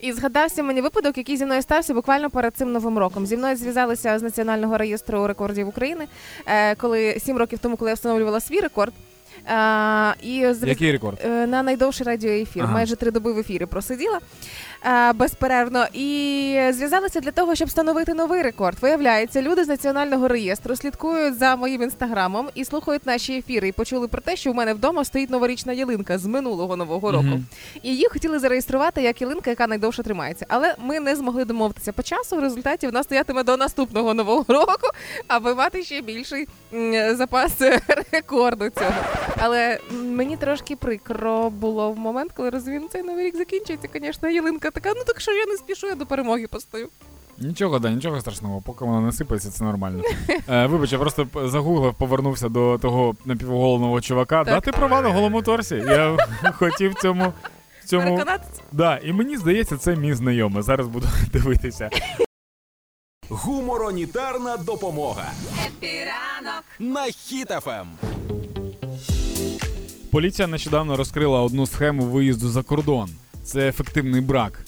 І 0.00 0.12
згадався 0.12 0.62
мені 0.62 0.80
випадок, 0.80 1.18
який 1.18 1.36
зі 1.36 1.44
мною 1.44 1.62
стався 1.62 1.94
буквально 1.94 2.30
перед 2.30 2.56
цим 2.56 2.72
новим 2.72 2.98
роком. 2.98 3.26
Зі 3.26 3.36
мною 3.36 3.56
зв'язалися 3.56 4.18
з 4.18 4.22
національного 4.22 4.78
реєстру 4.78 5.26
рекордів 5.26 5.68
України, 5.68 6.06
е, 6.46 6.74
коли 6.74 7.20
сім 7.20 7.36
років 7.36 7.58
тому, 7.58 7.76
коли 7.76 7.90
я 7.90 7.94
встановлювала 7.94 8.40
свій 8.40 8.60
рекорд. 8.60 8.92
Е, 9.46 10.14
і 10.22 10.46
зв'яз- 10.46 10.68
Який 10.68 10.92
рекорд? 10.92 11.18
е, 11.24 11.46
на 11.46 11.62
найдовший 11.62 12.06
радіоефір. 12.06 12.62
Ага. 12.62 12.72
Майже 12.72 12.96
три 12.96 13.10
доби 13.10 13.32
в 13.32 13.38
ефірі 13.38 13.66
просиділа 13.66 14.18
е, 14.86 15.12
безперервно. 15.12 15.86
І 15.92 16.60
зв'язалися 16.70 17.20
для 17.20 17.30
того, 17.30 17.54
щоб 17.54 17.68
встановити 17.68 18.14
новий 18.14 18.42
рекорд. 18.42 18.78
Виявляється, 18.80 19.42
люди 19.42 19.64
з 19.64 19.68
національного 19.68 20.28
реєстру 20.28 20.76
слідкують 20.76 21.38
за 21.38 21.56
моїм 21.56 21.82
інстаграмом 21.82 22.48
і 22.54 22.64
слухають 22.64 23.06
наші 23.06 23.38
ефіри. 23.38 23.68
І 23.68 23.72
почули 23.72 24.08
про 24.08 24.20
те, 24.20 24.36
що 24.36 24.50
у 24.50 24.54
мене 24.54 24.74
вдома 24.74 25.04
стоїть 25.04 25.30
новорічна 25.30 25.72
ялинка 25.72 26.18
з 26.18 26.26
минулого 26.26 26.76
нового 26.76 27.12
року. 27.12 27.24
Мгм. 27.24 27.46
І 27.82 27.88
її 27.88 28.06
хотіли 28.12 28.38
зареєструвати 28.38 29.02
як 29.02 29.20
ялинка, 29.20 29.50
яка 29.50 29.66
найдовше 29.66 30.02
тримається. 30.02 30.46
Але 30.48 30.74
ми 30.78 31.00
не 31.00 31.16
змогли 31.16 31.44
домовитися 31.44 31.92
по 31.92 32.02
часу. 32.02 32.36
В 32.36 32.40
результаті 32.40 32.86
вона 32.86 33.02
стоятиме 33.02 33.42
до 33.42 33.56
наступного 33.56 34.14
нового 34.14 34.44
року, 34.48 34.88
аби 35.28 35.54
мати 35.54 35.82
ще 35.82 36.00
більший 36.00 36.48
запас 37.12 37.52
рекорду 38.12 38.68
цього. 38.70 38.90
Але 39.40 39.78
мені 39.90 40.36
трошки 40.36 40.76
прикро 40.76 41.50
було 41.50 41.92
в 41.92 41.98
момент, 41.98 42.32
коли 42.32 42.50
розумію, 42.50 42.88
цей 42.92 43.02
новий 43.02 43.26
рік 43.26 43.36
закінчується. 43.36 43.88
Звісно, 43.94 44.28
ялинка 44.28 44.70
така. 44.70 44.92
Ну 44.96 45.04
так 45.06 45.20
що 45.20 45.32
я 45.32 45.46
не 45.46 45.56
спішу, 45.56 45.86
я 45.86 45.94
до 45.94 46.06
перемоги 46.06 46.46
постою. 46.46 46.88
Нічого, 47.38 47.78
да, 47.78 47.90
нічого 47.90 48.20
страшного, 48.20 48.62
поки 48.66 48.84
вона 48.84 49.00
не 49.00 49.12
сипається, 49.12 49.50
це 49.50 49.64
нормально. 49.64 50.02
Е, 50.48 50.66
вибач, 50.66 50.92
я 50.92 50.98
просто 50.98 51.26
загуглив, 51.44 51.94
повернувся 51.94 52.48
до 52.48 52.78
того 52.78 53.16
напівголовного 53.24 54.00
чувака. 54.00 54.44
Так. 54.44 54.54
Да, 54.54 54.60
ти 54.60 54.72
права 54.72 55.00
на 55.02 55.08
голому 55.08 55.42
торсі. 55.42 55.74
Я 55.74 56.16
хотів 56.52 56.94
цьому, 56.94 57.32
цьому. 57.84 58.04
Переконатися? 58.04 58.62
Да, 58.72 58.98
і 58.98 59.12
мені 59.12 59.36
здається, 59.36 59.76
це 59.76 59.96
мій 59.96 60.14
знайомий. 60.14 60.62
Зараз 60.62 60.88
буду 60.88 61.06
дивитися. 61.32 61.90
Гуморонітарна 63.28 64.56
допомога 64.56 65.32
Епіранок. 65.66 66.64
на 66.78 67.06
Ем. 67.80 67.88
Поліція 70.10 70.48
нещодавно 70.48 70.96
розкрила 70.96 71.42
одну 71.42 71.66
схему 71.66 72.02
виїзду 72.02 72.48
за 72.48 72.62
кордон. 72.62 73.10
Це 73.44 73.68
ефективний 73.68 74.20
брак. 74.20 74.60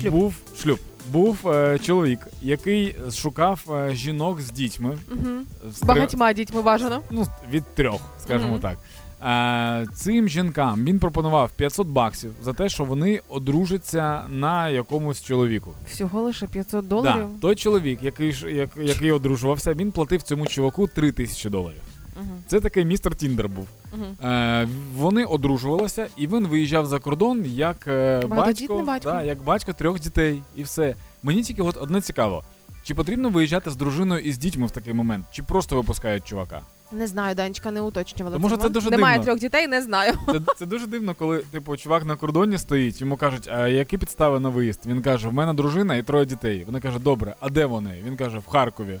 Шлюб. 0.00 0.12
Був 0.14 0.34
шлюб. 0.62 0.78
Був 1.12 1.48
е, 1.48 1.78
чоловік, 1.78 2.18
який 2.42 2.96
шукав 3.12 3.60
е, 3.70 3.94
жінок 3.94 4.40
з 4.40 4.50
дітьми. 4.50 4.98
Угу. 5.12 5.28
З 5.72 5.82
багатьма 5.82 6.32
дітьми 6.32 6.62
бажано. 6.62 7.00
ну, 7.10 7.26
від 7.50 7.64
трьох, 7.74 8.00
скажімо 8.22 8.50
Мгм. 8.52 8.60
так. 8.60 8.78
Е, 9.22 9.86
цим 9.94 10.28
жінкам 10.28 10.84
він 10.84 10.98
пропонував 10.98 11.50
500 11.56 11.86
баксів 11.86 12.32
за 12.42 12.52
те, 12.52 12.68
що 12.68 12.84
вони 12.84 13.20
одружаться 13.28 14.22
на 14.28 14.68
якомусь 14.68 15.22
чоловіку. 15.22 15.74
Всього 15.90 16.22
лише 16.22 16.46
500 16.46 16.88
доларів. 16.88 17.26
Да, 17.34 17.40
той 17.40 17.56
чоловік, 17.56 18.02
який, 18.02 18.36
як, 18.54 18.70
який 18.82 19.12
одружувався, 19.12 19.74
він 19.74 19.92
платив 19.92 20.22
цьому 20.22 20.46
чуваку 20.46 20.86
3 20.86 21.12
тисячі 21.12 21.50
доларів. 21.50 21.80
Угу. 22.16 22.28
Це 22.46 22.60
такий 22.60 22.84
містер 22.84 23.14
Тіндер 23.14 23.48
був. 23.48 23.68
Угу. 23.92 24.30
Е, 24.30 24.68
вони 24.94 25.24
одружувалися, 25.24 26.06
і 26.16 26.26
він 26.26 26.46
виїжджав 26.46 26.86
за 26.86 26.98
кордон 26.98 27.44
як 27.46 27.76
е, 27.86 28.22
батько, 28.26 28.82
батько. 28.82 29.10
Да, 29.10 29.22
як 29.22 29.42
батько 29.42 29.72
трьох 29.72 30.00
дітей, 30.00 30.42
і 30.56 30.62
все. 30.62 30.94
Мені 31.22 31.42
тільки 31.42 31.62
от 31.62 31.76
одне 31.76 32.00
цікаво: 32.00 32.44
чи 32.82 32.94
потрібно 32.94 33.28
виїжджати 33.28 33.70
з 33.70 33.76
дружиною 33.76 34.20
і 34.20 34.32
з 34.32 34.38
дітьми 34.38 34.66
в 34.66 34.70
такий 34.70 34.94
момент, 34.94 35.26
чи 35.32 35.42
просто 35.42 35.76
випускають 35.76 36.24
чувака? 36.24 36.60
Не 36.92 37.06
знаю, 37.06 37.34
Данечка 37.34 37.70
не 37.70 37.80
уточнювала. 37.80 38.36
То, 38.36 38.40
може, 38.40 38.56
це 38.56 38.68
дуже 38.68 38.90
Немає 38.90 39.18
дивно. 39.18 39.24
трьох 39.24 39.40
дітей, 39.40 39.66
не 39.66 39.82
знаю. 39.82 40.12
Це, 40.26 40.40
це 40.56 40.66
дуже 40.66 40.86
дивно, 40.86 41.14
коли 41.14 41.38
типу 41.38 41.76
чувак 41.76 42.04
на 42.04 42.16
кордоні 42.16 42.58
стоїть, 42.58 43.00
йому 43.00 43.16
кажуть, 43.16 43.48
а 43.48 43.68
які 43.68 43.98
підстави 43.98 44.40
на 44.40 44.48
виїзд? 44.48 44.80
Він 44.86 45.02
каже: 45.02 45.28
в 45.28 45.32
мене 45.32 45.54
дружина 45.54 45.96
і 45.96 46.02
троє 46.02 46.26
дітей. 46.26 46.64
Вона 46.66 46.80
каже, 46.80 46.98
добре, 46.98 47.34
а 47.40 47.48
де 47.48 47.66
вони? 47.66 48.02
Він 48.06 48.16
каже, 48.16 48.38
в 48.38 48.46
Харкові. 48.46 49.00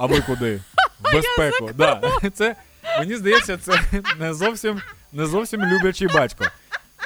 А 0.00 0.06
ви 0.06 0.20
куди? 0.20 0.60
В 1.00 1.12
безпеку. 1.12 1.70
Да. 1.76 2.00
Це 2.34 2.56
мені 2.98 3.16
здається, 3.16 3.56
це 3.56 3.80
не 4.18 4.34
зовсім 4.34 4.80
не 5.12 5.26
зовсім 5.26 5.64
люблячий 5.64 6.08
батько. 6.08 6.44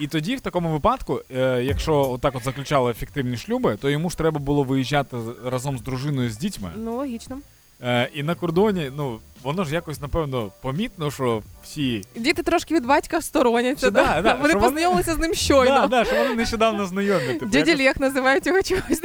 І 0.01 0.07
тоді, 0.07 0.37
в 0.37 0.41
такому 0.41 0.73
випадку, 0.73 1.21
е, 1.37 1.63
якщо 1.63 2.11
отак 2.11 2.35
от 2.37 2.45
заключали 2.45 2.91
ефективні 2.91 3.37
шлюби, 3.37 3.77
то 3.77 3.91
йому 3.91 4.11
ж 4.11 4.19
треба 4.19 4.41
було 4.41 4.63
виїжджати 4.63 5.17
разом 5.45 5.79
з 5.79 5.83
дружиною 5.83 6.31
з 6.31 6.37
дітьми. 6.37 6.71
Ну, 6.77 6.97
логічно. 6.97 7.39
Е, 7.83 8.09
і 8.15 8.23
на 8.23 8.35
кордоні, 8.35 8.91
ну 8.97 9.19
воно 9.43 9.65
ж 9.65 9.75
якось 9.75 10.01
напевно 10.01 10.51
помітно, 10.63 11.11
що 11.11 11.43
всі 11.65 12.05
Діти 12.17 12.43
трошки 12.43 12.75
від 12.75 12.87
батька 12.87 13.21
стороняться. 13.23 13.91
Да? 13.91 14.05
да, 14.05 14.23
да, 14.23 14.35
Вони 14.35 14.49
що 14.49 14.59
вони- 14.59 14.67
познайомилися 14.69 15.15
з 15.15 15.19
ним 15.19 15.35
щойно. 15.35 15.75
Да, 15.81 15.87
да, 15.87 16.05
що 16.05 16.17
вони 16.17 16.35
нещодавно 16.35 16.87
знайомі. 16.87 17.27
Типу, 17.27 17.47
Дядя 17.47 17.71
якось- 17.71 17.85
Лєх 17.85 18.01
називають 18.01 18.47
його 18.47 18.63
чогось. 18.63 19.01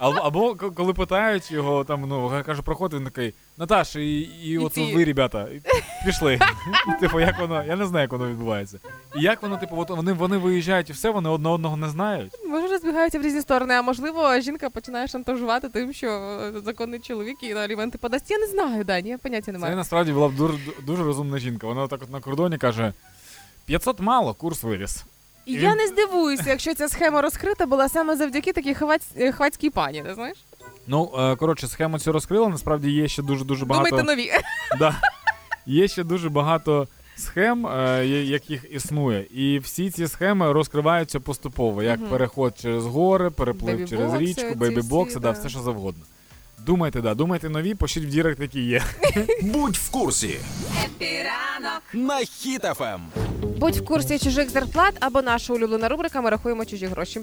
Або, 0.00 0.18
або 0.18 0.54
коли 0.54 0.92
питають 0.92 1.50
його, 1.50 1.84
там, 1.84 2.04
ну, 2.08 2.42
каже, 2.46 2.62
проходить, 2.62 3.00
він 3.00 3.06
такий, 3.06 3.34
Наташ, 3.58 3.96
і, 3.96 4.18
і, 4.20 4.50
І 4.50 4.58
от 4.58 4.72
ці». 4.72 4.94
ви, 4.94 5.04
ребята, 5.04 5.42
і 5.42 5.62
пішли. 6.06 6.38
типу, 7.00 7.20
як 7.20 7.38
воно, 7.38 7.64
я 7.64 7.76
не 7.76 7.86
знаю, 7.86 8.02
як 8.02 8.12
воно 8.12 8.28
відбувається. 8.28 8.78
І 9.16 9.22
як 9.22 9.42
воно, 9.42 9.56
типу, 9.56 9.76
от 9.78 9.90
вони, 9.90 10.12
вони 10.12 10.36
виїжджають 10.36 10.90
і 10.90 10.92
все, 10.92 11.10
вони 11.10 11.28
одне 11.28 11.48
одного 11.48 11.76
не 11.76 11.88
знають. 11.88 12.32
Може, 12.48 12.68
розбігаються 12.68 13.18
в 13.18 13.22
різні 13.22 13.40
сторони, 13.40 13.74
а 13.74 13.82
можливо, 13.82 14.40
жінка 14.40 14.70
починає 14.70 15.08
шантажувати 15.08 15.68
тим, 15.68 15.92
що 15.92 16.08
е, 16.08 16.60
законний 16.64 17.00
чоловік 17.00 17.36
і 17.42 17.54
на 17.54 17.60
аліменти 17.60 17.98
подасть. 17.98 18.30
Я 18.30 18.38
не 18.38 18.46
знаю, 18.46 18.84
Дані, 18.84 19.08
я 19.08 19.18
поняття 19.18 19.52
не 19.52 19.58
Це 19.58 19.76
насправді 19.76 20.12
була 20.12 20.28
б 20.28 20.36
дуже, 20.36 20.58
дуже 20.86 21.04
розумна 21.04 21.38
жінка. 21.38 21.66
Вона 21.66 21.86
так 21.86 22.02
от 22.02 22.10
на 22.10 22.20
кордоні 22.20 22.58
каже: 22.58 22.92
500 23.66 24.00
мало, 24.00 24.34
курс 24.34 24.62
виріс. 24.62 25.04
І 25.50 25.62
я 25.62 25.74
не 25.74 25.86
здивуюся, 25.86 26.44
якщо 26.46 26.74
ця 26.74 26.88
схема 26.88 27.22
розкрита 27.22 27.66
була 27.66 27.88
саме 27.88 28.16
завдяки 28.16 28.52
такій 28.52 28.74
хваць... 28.74 29.06
е, 29.16 29.32
хвацькій 29.32 29.70
пані, 29.70 30.02
ти 30.02 30.14
знаєш? 30.14 30.38
Ну, 30.86 31.10
е, 31.18 31.36
коротше, 31.36 31.68
схему 31.68 31.98
цю 31.98 32.12
розкрила. 32.12 32.48
Насправді 32.48 32.90
є 32.90 33.08
ще 33.08 33.22
дуже 33.22 33.44
дуже 33.44 33.64
багато. 33.64 33.90
Думайте 33.90 34.12
нові. 34.16 34.30
Да. 34.78 34.96
Є 35.66 35.88
ще 35.88 36.04
дуже 36.04 36.28
багато 36.28 36.88
схем, 37.16 37.66
е, 37.66 38.06
я- 38.06 38.22
яких 38.24 38.64
існує. 38.70 39.26
І 39.34 39.58
всі 39.58 39.90
ці 39.90 40.06
схеми 40.08 40.52
розкриваються 40.52 41.20
поступово, 41.20 41.82
як 41.82 42.00
Мгм. 42.00 42.08
переход 42.08 42.54
через 42.62 42.86
гори, 42.86 43.30
переплив 43.30 43.88
через 43.88 44.12
Бейбі-бокси 44.12 44.18
річку, 44.18 44.42
оці 44.50 44.58
бейбі-бокси, 44.58 45.14
да, 45.14 45.18
да. 45.20 45.30
все 45.30 45.48
що 45.48 45.60
завгодно. 45.60 46.02
Думайте, 46.66 47.00
да, 47.00 47.14
думайте 47.14 47.48
нові, 47.48 47.74
пишіть 47.74 48.04
в 48.04 48.08
direct, 48.08 48.40
які 48.40 48.60
є. 48.60 48.82
Будь 49.42 49.76
в 49.76 49.90
курсі 49.90 50.40
Хеппі 50.84 51.33
ранок. 51.33 51.82
на 51.92 52.18
Ем. 52.20 52.26
Хіт 52.26 52.68
FM. 52.68 53.00
Будь 53.58 53.76
в 53.76 53.84
курсі 53.84 54.18
чужих 54.18 54.50
зарплат 54.50 54.94
або 55.00 55.22
наша 55.22 55.52
улюблена 55.52 55.88
рубрика 55.88 56.20
Ми 56.20 56.30
рахуємо 56.30 56.64
чужі 56.64 56.86
гроші. 56.86 57.20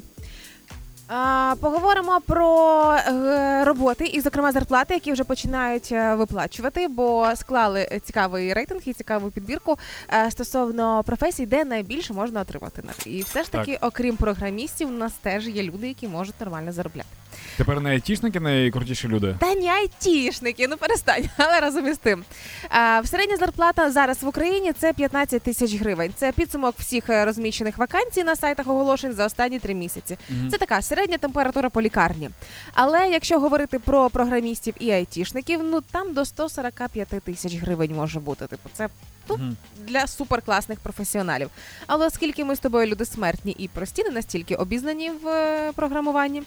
А, 1.07 1.55
поговоримо 1.61 2.21
про 2.25 2.93
е, 2.93 3.63
роботи 3.63 4.05
і, 4.05 4.21
зокрема, 4.21 4.51
зарплати, 4.51 4.93
які 4.93 5.11
вже 5.11 5.23
починають 5.23 5.89
е, 5.91 6.15
виплачувати, 6.15 6.87
бо 6.87 7.29
склали 7.35 8.01
цікавий 8.03 8.53
рейтинг 8.53 8.81
і 8.85 8.93
цікаву 8.93 9.31
підбірку 9.31 9.77
е, 10.13 10.31
стосовно 10.31 11.03
професій, 11.03 11.45
де 11.45 11.65
найбільше 11.65 12.13
можна 12.13 12.41
отримати. 12.41 12.81
І 13.05 13.21
все 13.21 13.43
ж 13.43 13.51
таки, 13.51 13.77
окрім 13.81 14.17
програмістів, 14.17 14.87
у 14.87 14.91
нас 14.91 15.13
теж 15.21 15.47
є 15.47 15.63
люди, 15.63 15.87
які 15.87 16.07
можуть 16.07 16.41
нормально 16.41 16.71
заробляти. 16.71 17.09
Тепер 17.57 17.81
не 17.81 17.89
айтішники 17.89 18.39
найкрутіші 18.39 19.07
люди. 19.07 19.35
Та 19.39 19.55
не 19.55 19.67
айтішники, 19.67 20.67
ну 20.67 20.77
перестань, 20.77 21.23
але 21.37 21.59
разом 21.59 21.87
із 21.87 21.97
тим. 21.97 22.23
А, 22.69 23.01
середня 23.05 23.37
зарплата 23.37 23.91
зараз 23.91 24.23
в 24.23 24.27
Україні 24.27 24.73
це 24.73 24.93
15 24.93 25.41
тисяч 25.41 25.75
гривень. 25.75 26.11
Це 26.15 26.31
підсумок 26.31 26.75
всіх 26.79 27.09
е, 27.09 27.25
розміщених 27.25 27.77
вакансій 27.77 28.23
на 28.23 28.35
сайтах 28.35 28.67
оголошень 28.67 29.13
за 29.13 29.25
останні 29.25 29.59
три 29.59 29.73
місяці. 29.73 30.17
Мгм. 30.29 30.49
Це 30.49 30.57
така 30.57 30.81
середня 30.81 31.17
температура 31.17 31.69
по 31.69 31.81
лікарні. 31.81 32.29
Але 32.73 33.09
якщо 33.09 33.39
говорити 33.39 33.79
про 33.79 34.09
програмістів 34.09 34.73
і 34.79 34.91
айтішників, 34.91 35.59
ну 35.63 35.81
там 35.81 36.13
до 36.13 36.25
145 36.25 37.07
тисяч 37.07 37.55
гривень 37.55 37.95
може 37.95 38.19
бути. 38.19 38.47
Типу, 38.47 38.69
це 38.73 38.89
ну, 39.29 39.55
для 39.87 40.07
суперкласних 40.07 40.79
професіоналів. 40.79 41.49
Але 41.87 42.07
оскільки 42.07 42.45
ми 42.45 42.55
з 42.55 42.59
тобою 42.59 42.87
люди 42.87 43.05
смертні 43.05 43.51
і 43.51 43.67
прості, 43.67 44.03
не 44.03 44.09
настільки 44.09 44.55
обізнані 44.55 45.11
в 45.23 45.27
е, 45.27 45.71
програмуванні, 45.71 46.43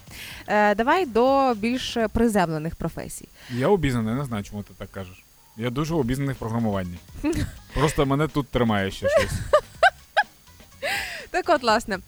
е, 0.47 0.75
давай 0.75 1.05
до 1.05 1.53
більш 1.53 1.97
приземлених 2.13 2.75
професій. 2.75 3.27
Я 3.51 3.67
обізнаний, 3.67 4.15
не 4.15 4.25
знаю, 4.25 4.43
чому 4.43 4.63
ти 4.63 4.73
так 4.77 4.91
кажеш. 4.91 5.23
Я 5.57 5.69
дуже 5.69 5.95
обізнаний 5.95 6.35
в 6.35 6.37
програмуванні. 6.37 6.97
Просто 7.73 8.05
мене 8.05 8.27
тут 8.27 8.47
тримає 8.47 8.91
ще 8.91 9.09
щось. 9.09 9.31
Так 11.31 11.45
от, 11.49 11.61
власне, 11.61 11.99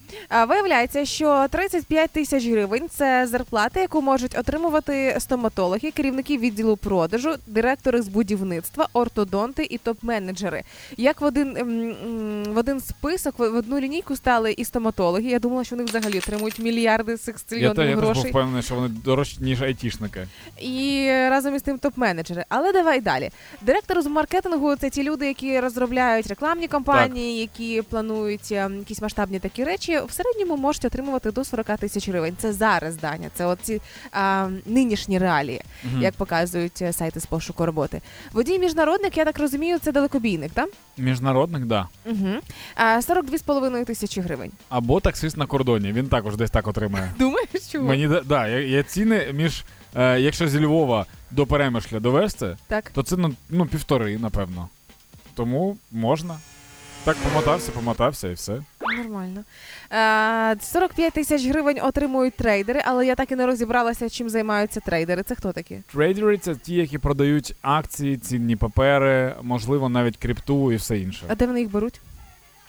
виявляється, 0.48 1.06
що 1.06 1.48
35 1.50 2.12
тисяч 2.12 2.46
гривень 2.48 2.90
це 2.90 3.28
зарплата, 3.28 3.80
яку 3.80 4.02
можуть 4.02 4.38
отримувати 4.38 5.16
стоматологи, 5.20 5.92
керівники 5.92 6.38
відділу 6.38 6.78
продажу, 6.78 7.36
директори 7.48 8.02
з 8.02 8.08
будівництва, 8.08 8.88
ортодонти 8.94 9.68
і 9.70 9.80
топ-менеджери. 9.86 10.62
Як 10.98 11.22
в 11.22 11.24
один 11.26 11.58
ем, 11.58 12.44
в 12.54 12.58
один 12.58 12.82
список, 12.82 13.40
в 13.40 13.42
одну 13.56 13.80
лінійку 13.80 14.16
стали 14.16 14.52
і 14.52 14.66
стоматологи. 14.66 15.24
Я 15.24 15.40
думала, 15.40 15.64
що 15.64 15.76
вони 15.76 15.86
взагалі 15.86 16.18
отримують 16.18 16.60
мільярди 16.60 17.12
Я, 17.12 17.18
секстрильйонів 17.18 17.76
те, 17.76 17.90
я 17.90 17.96
теж 17.96 18.18
був 18.18 18.30
впевнений, 18.30 18.62
що 18.62 18.76
вони 18.76 18.88
дорожчі, 18.88 19.38
ніж 19.42 19.62
айтішники. 19.62 20.28
І 20.62 21.08
разом 21.10 21.56
із 21.56 21.62
тим 21.62 21.78
топ-менеджери. 21.78 22.44
Але 22.50 22.72
давай 22.72 23.02
далі. 23.02 23.30
Директори 23.62 24.02
з 24.02 24.08
маркетингу 24.08 24.76
це 24.76 24.90
ті 24.90 25.04
люди, 25.04 25.28
які 25.28 25.60
розробляють 25.60 26.28
рекламні 26.28 26.68
кампанії, 26.68 27.40
які 27.40 27.82
планують 27.82 28.52
ем, 28.52 28.78
якісь 28.78 29.02
масштабні 29.02 29.13
такі 29.14 29.64
речі. 29.64 30.00
В 30.08 30.12
середньому 30.12 30.58
можуть 30.58 30.86
отримувати 30.86 31.32
до 31.32 31.44
40 31.44 31.78
тисяч 31.78 32.10
гривень. 32.10 32.36
Це 32.38 32.54
зараз 32.54 32.96
Даня. 32.98 33.30
Це 33.34 33.46
оці 33.46 33.82
а, 34.12 34.50
нинішні 34.66 35.20
реалії, 35.20 35.62
Мгм. 35.84 36.02
як 36.02 36.14
показують 36.14 36.82
е, 36.82 36.94
сайти 36.94 37.20
з 37.20 37.26
пошуку 37.26 37.66
роботи. 37.66 38.02
Водій 38.34 38.60
міжнародник, 38.60 39.18
я 39.18 39.26
так 39.26 39.40
розумію, 39.40 39.80
це 39.80 39.92
далекобійник, 39.92 40.52
так? 40.52 40.70
Міжнародних, 40.98 41.66
да. 41.66 41.88
Угу. 42.06 42.30
А, 42.76 42.84
42,5 43.02 43.86
тисячі 43.86 44.22
гривень. 44.22 44.52
Або 44.70 45.00
таксист 45.00 45.38
на 45.38 45.46
кордоні. 45.46 45.92
Він 45.92 46.08
також 46.08 46.36
десь 46.36 46.52
так 46.52 46.68
отримає. 46.68 47.12
Думаєш, 47.20 47.68
чого? 47.72 47.88
Мені 47.88 48.08
да, 48.08 48.22
да, 48.22 48.48
є, 48.48 48.68
є 48.68 48.84
ціни 48.84 49.32
між. 49.34 49.64
Е, 49.96 50.20
якщо 50.20 50.48
зі 50.48 50.60
Львова 50.66 51.06
до 51.32 51.46
Перемишля 51.46 52.00
довести, 52.00 52.58
Так. 52.68 52.90
то 52.90 53.04
це 53.04 53.18
ну, 53.18 53.34
ну 53.50 53.66
півтори, 53.66 54.18
напевно. 54.18 54.70
Тому 55.36 55.78
можна. 55.92 56.38
Так 57.06 57.18
помотався, 57.18 57.72
помотався 57.72 58.28
і 58.30 58.34
все. 58.34 58.62
Нормально. 58.98 59.44
Е, 59.92 60.56
45 60.62 61.14
тисяч 61.14 61.46
гривень 61.48 61.80
отримують 61.82 62.34
трейдери, 62.34 62.82
але 62.86 63.06
я 63.06 63.16
так 63.16 63.32
і 63.32 63.36
не 63.36 63.46
розібралася, 63.46 64.10
чим 64.10 64.30
займаються 64.30 64.80
трейдери. 64.80 65.24
Це 65.24 65.36
хто 65.36 65.52
такі? 65.52 65.82
Трейдери 65.94 66.38
це 66.38 66.56
ті, 66.56 66.76
які 66.76 66.98
продають 66.98 67.56
акції, 67.62 68.18
цінні 68.18 68.56
папери, 68.56 69.36
можливо, 69.42 69.90
навіть 69.90 70.18
крипту 70.18 70.72
і 70.72 70.76
все 70.76 70.98
інше. 71.00 71.26
А 71.28 71.36
де 71.36 71.46
вони 71.46 71.60
їх 71.60 71.72
беруть? 71.72 72.02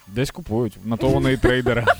Десь 0.09 0.31
купують. 0.31 0.79
На 0.85 0.97
то 0.97 1.09
вони 1.09 1.33
і 1.33 1.37
трейдери. 1.37 1.85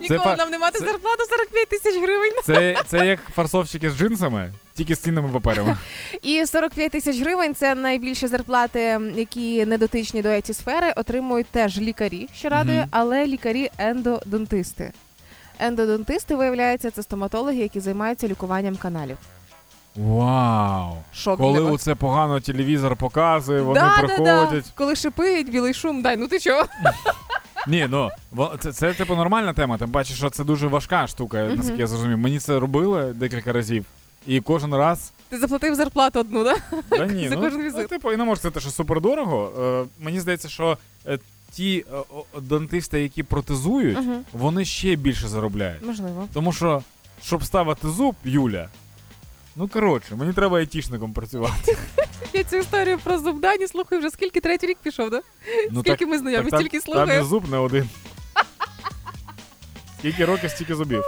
Ніколи 0.00 0.20
фа- 0.20 0.36
нам 0.38 0.50
не 0.50 0.58
мати 0.58 0.78
це- 0.78 0.84
зарплату 0.84 1.24
45 1.30 1.68
тисяч 1.68 2.02
гривень. 2.02 2.32
Це, 2.44 2.76
це 2.86 3.06
як 3.06 3.20
фарсовщики 3.34 3.90
з 3.90 3.96
джинсами, 3.96 4.52
тільки 4.74 4.94
з 4.94 4.98
цінними 4.98 5.28
паперами. 5.28 5.76
І 6.22 6.46
45 6.46 6.92
тисяч 6.92 7.20
гривень 7.20 7.54
це 7.54 7.74
найбільші 7.74 8.26
зарплати, 8.26 9.00
які 9.14 9.66
не 9.66 9.78
дотичні 9.78 10.22
до 10.22 10.28
еті 10.28 10.54
сфери, 10.54 10.92
отримують 10.96 11.46
теж 11.46 11.78
лікарі, 11.78 12.28
що 12.34 12.48
радує, 12.48 12.78
Мгм. 12.78 12.88
але 12.90 13.26
лікарі-ендодонтисти. 13.26 14.90
Ендодонтисти, 15.58 16.34
виявляється, 16.36 16.90
це 16.90 17.02
стоматологи, 17.02 17.56
які 17.56 17.80
займаються 17.80 18.28
лікуванням 18.28 18.76
каналів. 18.76 19.16
Вау! 19.96 20.96
Шок 21.14 21.38
Коли 21.38 21.60
вас. 21.60 21.74
оце 21.74 21.94
погано 21.94 22.40
телевізор 22.40 22.96
показує, 22.96 23.62
вони 23.62 23.80
да, 23.80 23.98
приходять. 23.98 24.24
Да, 24.24 24.56
да. 24.56 24.62
Коли 24.74 24.96
шипить, 24.96 25.50
білий 25.50 25.74
шум, 25.74 26.02
дай, 26.02 26.16
ну 26.16 26.28
ти 26.28 26.38
чого? 26.40 26.64
Ні, 27.66 27.86
ну 27.90 28.10
це, 28.58 28.72
це 28.72 28.94
типу 28.94 29.14
нормальна 29.16 29.52
тема. 29.52 29.78
Тим 29.78 29.90
паче, 29.90 30.14
що 30.14 30.30
це 30.30 30.44
дуже 30.44 30.66
важка 30.66 31.06
штука, 31.06 31.44
наскільки 31.56 31.80
я 31.80 31.86
зрозумів. 31.86 32.18
Мені 32.18 32.38
це 32.38 32.58
робили 32.58 33.12
декілька 33.12 33.52
разів, 33.52 33.84
і 34.26 34.40
кожен 34.40 34.74
раз. 34.74 35.12
Ти 35.28 35.38
заплатив 35.38 35.74
зарплату 35.74 36.20
одну, 36.20 36.44
да? 36.44 36.56
Та 36.88 37.06
ні, 37.06 37.28
За 37.28 37.34
ну, 37.34 37.40
кожен 37.40 37.72
ну, 37.76 37.84
типу, 37.88 38.12
і 38.12 38.16
не 38.16 38.24
можу 38.24 38.38
сказати, 38.38 38.60
що 38.60 38.70
супердорого. 38.70 39.52
Е, 40.00 40.04
мені 40.04 40.20
здається, 40.20 40.48
що 40.48 40.78
е, 41.06 41.18
ті 41.52 41.84
е, 41.92 41.96
о, 42.34 42.40
дантисти, 42.40 43.02
які 43.02 43.22
протезують, 43.22 43.98
Угу. 43.98 44.14
вони 44.32 44.64
ще 44.64 44.96
більше 44.96 45.28
заробляють. 45.28 45.86
Можливо. 45.86 46.28
Тому 46.34 46.52
що, 46.52 46.82
щоб 47.22 47.44
ставити 47.44 47.88
зуб, 47.88 48.14
Юля. 48.24 48.68
Ну 49.56 49.68
коротше, 49.68 50.14
мені 50.14 50.32
треба 50.32 50.58
айтішником 50.58 51.12
працювати. 51.12 51.76
Я 52.32 52.44
цю 52.44 52.56
історію 52.56 52.98
про 52.98 53.18
зубдані 53.18 53.66
слухаю 53.68 54.00
вже 54.00 54.10
скільки 54.10 54.40
третій 54.40 54.66
рік 54.66 54.78
пішов, 54.82 55.10
да? 55.10 55.20
Ну, 55.70 55.80
Скільки 55.80 56.06
ми 56.06 56.18
знайомі, 56.18 56.50
там- 56.50 56.60
стільки 56.60 56.80
Там 56.80 56.94
слухаю. 56.94 57.24
зуб 57.24 57.50
не 57.50 57.56
один. 57.58 57.88
Скільки 59.98 60.24
років, 60.24 60.50
стільки 60.50 60.74
зубів. 60.74 61.02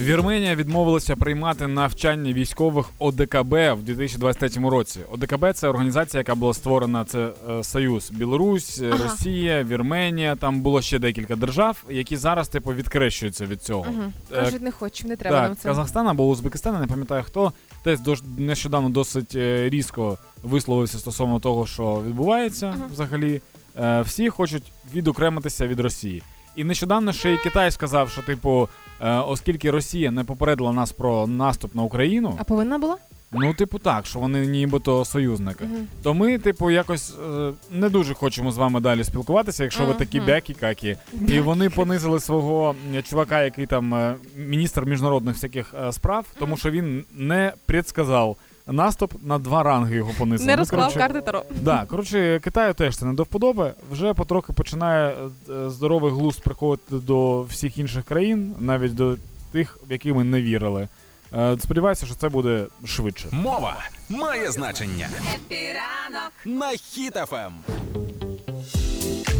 Вірменія 0.00 0.54
відмовилася 0.54 1.16
приймати 1.16 1.66
навчання 1.66 2.32
військових 2.32 2.86
ОДКБ 2.98 3.52
в 3.54 3.82
2023 3.82 4.68
році. 4.68 5.00
ОДКБ 5.10 5.52
це 5.54 5.68
організація, 5.68 6.18
яка 6.20 6.34
була 6.34 6.54
створена. 6.54 7.04
Це 7.04 7.30
е, 7.50 7.64
Союз 7.64 8.10
Білорусь, 8.10 8.80
е, 8.82 8.90
Ага. 8.94 9.04
Росія, 9.04 9.64
Вірменія. 9.64 10.36
Там 10.36 10.60
було 10.60 10.82
ще 10.82 10.98
декілька 10.98 11.36
держав, 11.36 11.84
які 11.90 12.16
зараз 12.16 12.48
типу 12.48 12.72
відкрещуються 12.74 13.46
від 13.46 13.62
цього. 13.62 13.86
Угу. 13.90 14.12
Е, 14.32 14.34
Кажуть, 14.44 14.62
не 14.62 14.70
хочу, 14.70 15.08
не 15.08 15.16
треба 15.16 15.36
так, 15.36 15.48
нам 15.48 15.56
це. 15.56 15.68
Казахстан 15.68 16.08
або 16.08 16.26
Узбекистан, 16.26 16.80
не 16.80 16.86
пам'ятаю 16.86 17.22
хто, 17.22 17.52
теж 17.82 17.98
нещодавно 18.38 18.88
досить 18.88 19.34
е, 19.34 19.68
різко 19.68 20.18
висловився 20.42 20.98
стосовно 20.98 21.40
того, 21.40 21.66
що 21.66 22.02
відбувається 22.06 22.66
Ага. 22.76 22.86
взагалі. 22.92 23.40
Е, 23.80 24.00
всі 24.00 24.28
хочуть 24.28 24.72
відокремитися 24.94 25.66
від 25.66 25.80
Росії. 25.80 26.22
І 26.56 26.64
нещодавно 26.64 27.12
ще 27.12 27.32
й 27.32 27.38
Китай 27.38 27.70
сказав, 27.70 28.10
що, 28.10 28.22
типу, 28.22 28.68
оскільки 29.00 29.70
Росія 29.70 30.10
не 30.10 30.24
попередила 30.24 30.72
нас 30.72 30.92
про 30.92 31.26
наступ 31.26 31.74
на 31.74 31.82
Україну, 31.82 32.36
А 32.38 32.44
повинна 32.44 32.78
була? 32.78 32.96
ну, 33.32 33.54
типу, 33.54 33.78
так, 33.78 34.06
що 34.06 34.18
вони 34.18 34.46
нібито 34.46 35.04
союзники. 35.04 35.64
Угу. 35.64 35.74
То 36.02 36.14
ми, 36.14 36.38
типу, 36.38 36.70
якось 36.70 37.14
е, 37.38 37.52
не 37.70 37.88
дуже 37.88 38.14
хочемо 38.14 38.52
з 38.52 38.56
вами 38.56 38.80
далі 38.80 39.04
спілкуватися, 39.04 39.62
якщо 39.62 39.86
ви 39.86 39.94
такі 39.94 40.20
бякі-какі. 40.20 40.96
І 41.28 41.40
вони 41.40 41.70
понизили 41.70 42.20
свого 42.20 42.74
чувака, 43.08 43.42
який 43.42 43.66
там 43.66 43.94
е, 43.94 44.14
міністр 44.36 44.84
міжнародних 44.84 45.34
всяких 45.34 45.74
е, 45.86 45.92
справ, 45.92 46.26
тому 46.38 46.56
що 46.56 46.70
він 46.70 47.04
не 47.14 47.52
предсказав 47.66 48.36
наступ 48.72 49.12
на 49.22 49.38
два 49.38 49.62
ранги 49.62 49.96
його 49.96 50.12
понизили. 50.18 50.46
Не 50.46 50.52
Ну, 50.56 50.58
розклав 50.58 50.80
коротше, 50.80 50.98
карти 50.98 51.20
Таро. 51.20 51.42
Да, 51.60 51.84
коротше, 51.88 52.40
Китаю 52.44 52.74
теж 52.74 52.96
це 52.96 53.06
не 53.06 53.12
до 53.14 53.22
вподоби. 53.22 53.72
Вже 53.90 54.14
потрохи 54.14 54.52
починає 54.52 55.14
е, 55.50 55.70
здоровий 55.70 56.12
глузд 56.12 56.42
приходити 56.42 56.96
до 56.96 57.42
всіх 57.42 57.78
інших 57.78 58.04
країн, 58.04 58.54
навіть 58.58 58.94
до 58.94 59.16
тих, 59.52 59.78
в 59.88 59.92
які 59.92 60.12
ми 60.12 60.24
не 60.24 60.42
вірили. 60.42 60.88
Е, 61.36 61.56
Сподіваюся, 61.60 62.06
що 62.06 62.14
це 62.14 62.28
буде 62.28 62.66
швидше. 62.86 63.28
Мова 63.32 63.76
має 64.08 64.50
значення. 64.50 65.08
Хеппі 65.34 65.83
ранок, 65.83 66.32
На 66.44 66.70
Ем. 66.70 66.76
Хіт 66.78 67.20
FM. 67.20 67.52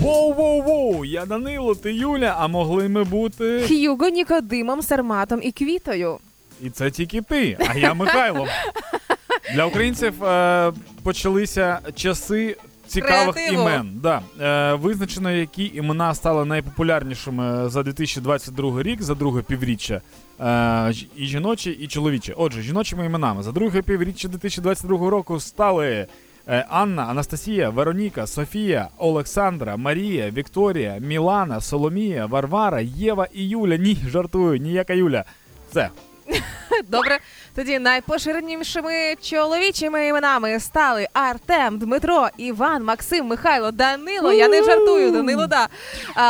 Воу-воу-воу! 0.03 1.05
Я 1.05 1.27
Данило, 1.27 1.75
ти 1.75 1.95
Юля, 1.95 2.37
а 2.39 2.49
могли 2.49 2.89
ми 2.89 3.05
бути. 3.05 3.61
Х'юго, 3.69 4.09
Нікодимом, 4.09 4.83
Сарматом 4.83 5.41
і 5.43 5.53
Квітою. 5.53 6.19
І 6.63 6.71
це 6.71 6.91
тільки 6.91 7.23
ти, 7.23 7.59
а 7.69 7.75
я 7.79 7.95
Михайло. 7.95 8.47
Для 9.55 9.65
українців 9.65 10.25
е, 10.25 10.73
почалися 11.03 11.79
часи 11.95 12.57
цікавих 12.87 13.35
Креативу. 13.35 13.63
імен. 13.63 13.91
Да. 14.03 14.21
Е, 14.41 14.75
визначено, 14.75 15.31
які 15.33 15.71
імена 15.75 16.15
стали 16.15 16.45
найпопулярнішими 16.45 17.69
за 17.69 17.83
2022 17.83 18.83
рік, 18.83 19.03
за 19.03 19.15
друге 19.15 19.43
півріччя. 19.43 19.95
Е, 20.41 20.43
ж- 20.93 21.07
і 21.17 21.27
жіночі, 21.27 21.71
і 21.71 21.87
чоловічі. 21.87 22.35
Отже, 22.37 22.63
жіночими 22.63 23.07
іменами 23.07 23.43
за 23.43 23.53
друге 23.53 23.83
півріччя 23.83 24.29
2022 24.29 25.11
року 25.11 25.41
стали. 25.41 26.07
е, 26.49 26.67
Анна, 26.69 27.03
Анастасія, 27.05 27.71
Вероніка, 27.71 28.27
Софія, 28.27 28.89
Олександра, 28.99 29.77
Марія, 29.77 30.31
Вікторія, 30.31 30.99
Мілана, 31.01 31.61
Соломія, 31.61 32.27
Варвара, 32.27 32.81
Єва 32.81 33.27
і 33.35 33.49
Юля. 33.49 33.77
Ні, 33.77 33.99
жартую, 34.09 34.59
ніяка 34.59 34.93
Юля. 34.95 35.25
Все. 35.71 35.89
Добре, 36.89 37.19
тоді 37.57 37.79
найпоширенішими 37.79 39.15
чоловічими 39.23 40.07
іменами 40.07 40.61
стали 40.61 41.07
Артем, 41.13 41.79
Дмитро, 41.79 42.29
Іван, 42.37 42.85
Максим, 42.85 43.27
Михайло, 43.27 43.71
Данило. 43.71 44.33
Я 44.33 44.49
не 44.49 44.63
жартую, 44.63 45.11
Данило, 45.11 45.47
да. 45.47 45.69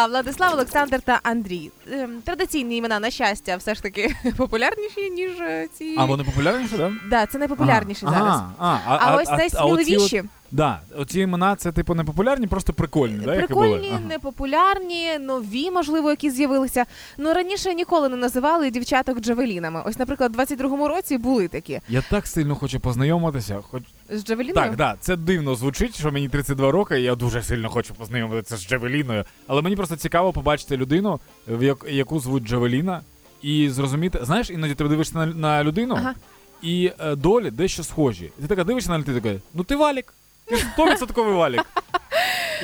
Владислав, 0.09 0.53
Олександр 0.53 1.01
та 1.01 1.21
Андрій. 1.23 1.71
Ем, 1.93 2.23
Традиційні 2.25 2.77
імена 2.77 3.01
на 3.01 3.11
щастя 3.11 3.57
все 3.57 3.75
ж 3.75 3.83
таки 3.83 4.17
популярніші, 4.37 5.11
ніж 5.11 5.41
е, 5.41 5.69
ці. 5.79 5.95
А 5.99 6.05
вони 6.05 6.25
популярніші, 6.25 6.77
так? 6.77 6.93
Да, 7.11 7.27
це 7.27 7.39
найпопулярніші 7.39 8.07
зараз. 8.07 8.41
А, 8.59 9.17
ось 9.17 9.31
найсміливіші. 9.31 10.25
Да, 10.51 10.81
оці 10.99 11.21
імена 11.21 11.57
це 11.57 11.73
типу 11.73 11.95
не 11.95 12.05
популярні, 12.05 12.47
просто 12.47 12.73
прикольні, 12.73 13.25
да, 13.25 13.35
які 13.35 13.47
Прикольні. 13.47 13.89
Ага. 13.91 14.01
непопулярні, 14.01 15.19
нові, 15.21 15.71
можливо, 15.71 16.11
які 16.11 16.31
з'явилися. 16.31 16.85
Ну 17.19 17.33
раніше 17.35 17.75
ніколи 17.75 18.09
не 18.09 18.17
називали 18.17 18.71
дівчаток 18.71 19.21
джавелінами. 19.21 19.83
Ось, 19.87 19.99
наприклад, 19.99 20.37
у 20.37 20.39
22-му 20.41 20.89
році 20.89 21.19
були 21.19 21.49
такі 21.49 21.81
Я 21.89 22.03
так 22.11 22.27
сильно 22.27 22.55
хочу 22.55 22.81
познайомитися. 22.81 23.61
Хоч 23.71 23.83
з 24.11 24.25
джавеліною. 24.25 24.55
так, 24.55 24.77
да, 24.77 24.97
це 25.01 25.17
дивно 25.17 25.55
звучить, 25.55 25.99
що 25.99 26.13
мені 26.13 26.29
32 26.29 26.71
роки, 26.71 27.01
і 27.01 27.03
я 27.03 27.15
дуже 27.15 27.43
сильно 27.43 27.69
хочу 27.69 27.95
познайомитися 27.95 28.57
з 28.57 28.67
Джавеліною. 28.69 29.25
Але 29.47 29.63
мені 29.63 29.77
просто 29.77 29.97
цікаво 29.97 30.33
побачити 30.33 30.77
людину, 30.77 31.21
в 31.49 31.63
як- 31.63 31.85
яку 31.89 32.21
звуть 32.21 32.45
Джавеліна, 32.45 33.01
і 33.43 33.71
зрозуміти. 33.71 34.19
Знаєш, 34.23 34.51
іноді 34.51 34.75
ти 34.75 34.85
дивишся 34.89 35.19
на, 35.19 35.27
на 35.27 35.65
людину, 35.65 35.95
Ага. 35.99 36.15
і 36.63 36.91
е, 37.01 37.17
долі 37.17 37.51
дещо 37.51 37.83
схожі. 37.85 38.25
І 38.39 38.43
ти 38.43 38.49
така 38.49 38.65
дивишся 38.65 38.91
на 38.91 38.99
людину, 38.99 39.21
ти 39.21 39.29
така, 39.29 39.41
ну 39.55 39.65
ти 39.65 39.77
валік. 39.77 40.15
Ти 40.49 40.57
ж 40.57 40.67
100% 40.79 41.35
валік. 41.35 41.65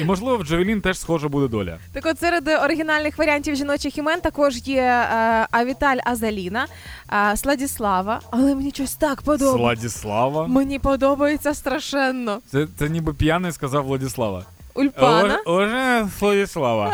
І 0.00 0.04
можливо, 0.04 0.36
в 0.36 0.44
Джавелін 0.44 0.80
теж 0.80 0.98
схожа 0.98 1.28
буде 1.28 1.48
доля. 1.48 1.78
Так 1.92 2.06
от 2.06 2.20
серед 2.20 2.48
оригінальних 2.48 3.18
варіантів 3.18 3.56
жіночих 3.56 3.98
імен 3.98 4.20
також 4.20 4.56
є 4.68 4.82
е, 4.82 5.46
Авіталь 5.50 5.98
Азаліна, 6.04 6.66
е, 7.12 7.36
Сладіслава, 7.36 8.20
але 8.30 8.54
мені 8.54 8.70
щось 8.70 8.94
так 8.94 9.22
подобається. 9.22 9.58
Владіслава. 9.58 10.46
Мені 10.46 10.78
подобається 10.78 11.54
страшенно. 11.54 12.40
Це, 12.50 12.66
це 12.78 12.88
ніби 12.88 13.14
п'яний 13.14 13.52
сказав 13.52 13.84
Владіслава. 13.84 14.44
Ульпана, 14.74 15.38
Уже 15.46 16.08
Владіслава. 16.20 16.92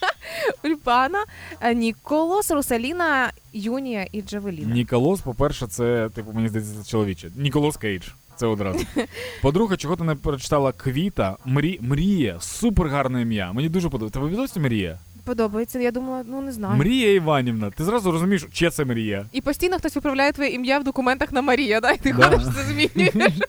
Ульпана, 0.64 1.24
е, 1.60 1.74
Ніколос, 1.74 2.50
Русаліна, 2.50 3.30
Юнія 3.52 4.06
і 4.12 4.22
Джавеліна. 4.22 4.74
Ніколос, 4.74 5.20
по-перше, 5.20 5.66
це, 5.66 6.08
типу, 6.14 6.32
мені 6.32 6.48
здається, 6.48 6.74
це 6.82 6.90
чоловіче. 6.90 7.30
Ніколос 7.36 7.76
Кейдж. 7.76 8.04
Це 8.38 8.46
одразу. 8.46 8.78
По-друге, 9.42 9.76
чого 9.76 9.96
ти 9.96 10.04
не 10.04 10.14
прочитала 10.14 10.72
Квіта, 10.72 11.36
Мрі... 11.44 11.78
Мрія, 11.82 12.36
супер 12.40 12.86
гарне 12.88 13.22
ім'я. 13.22 13.52
Мені 13.52 13.68
дуже 13.68 13.88
подобається. 13.88 14.18
Тебе 14.18 14.30
відомості 14.32 14.60
Мрія? 14.60 14.98
Подобається, 15.24 15.78
я 15.78 15.90
думала, 15.90 16.24
ну 16.26 16.40
не 16.42 16.52
знаю. 16.52 16.76
Мрія 16.76 17.12
Іванівна. 17.12 17.70
Ти 17.70 17.84
зразу 17.84 18.12
розумієш, 18.12 18.46
чи 18.52 18.70
це 18.70 18.84
Мрія. 18.84 19.26
І 19.32 19.40
постійно 19.40 19.78
хтось 19.78 19.94
виправляє 19.94 20.32
твоє 20.32 20.50
ім'я 20.50 20.78
в 20.78 20.84
документах 20.84 21.32
на 21.32 21.42
Марія, 21.42 21.80
да? 21.80 21.90
І 21.90 21.98
ти 21.98 22.12
Да. 22.12 22.22
ходиш, 22.30 22.46
це 22.56 22.62
змінюєш. 22.64 23.32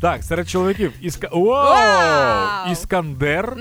Так, 0.00 0.22
серед 0.24 0.48
чоловіків 0.48 0.92
Іска... 1.00 1.28
Вау! 1.32 1.44
Вау! 1.44 2.72
Іскандер. 2.72 3.56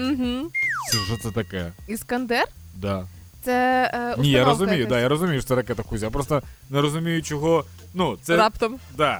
Це 0.91 0.97
що 0.97 1.17
це 1.23 1.31
таке? 1.31 1.71
Іскандер? 1.87 2.45
Да. 2.75 3.07
Це 3.43 3.51
е, 3.93 3.99
Ні, 4.21 4.29
я 4.31 4.37
установка 4.37 4.49
розумію, 4.49 4.77
якась. 4.79 4.89
да, 4.89 4.99
я 4.99 5.07
розумію, 5.09 5.39
що 5.41 5.47
це 5.47 5.55
ракета 5.55 5.83
Кузя. 5.83 6.05
Я 6.05 6.09
просто 6.11 6.41
не 6.69 6.81
розумію, 6.81 7.21
чого. 7.21 7.63
Ну, 7.93 8.17
це. 8.21 8.37
Раптом. 8.37 8.75
Да. 8.97 9.19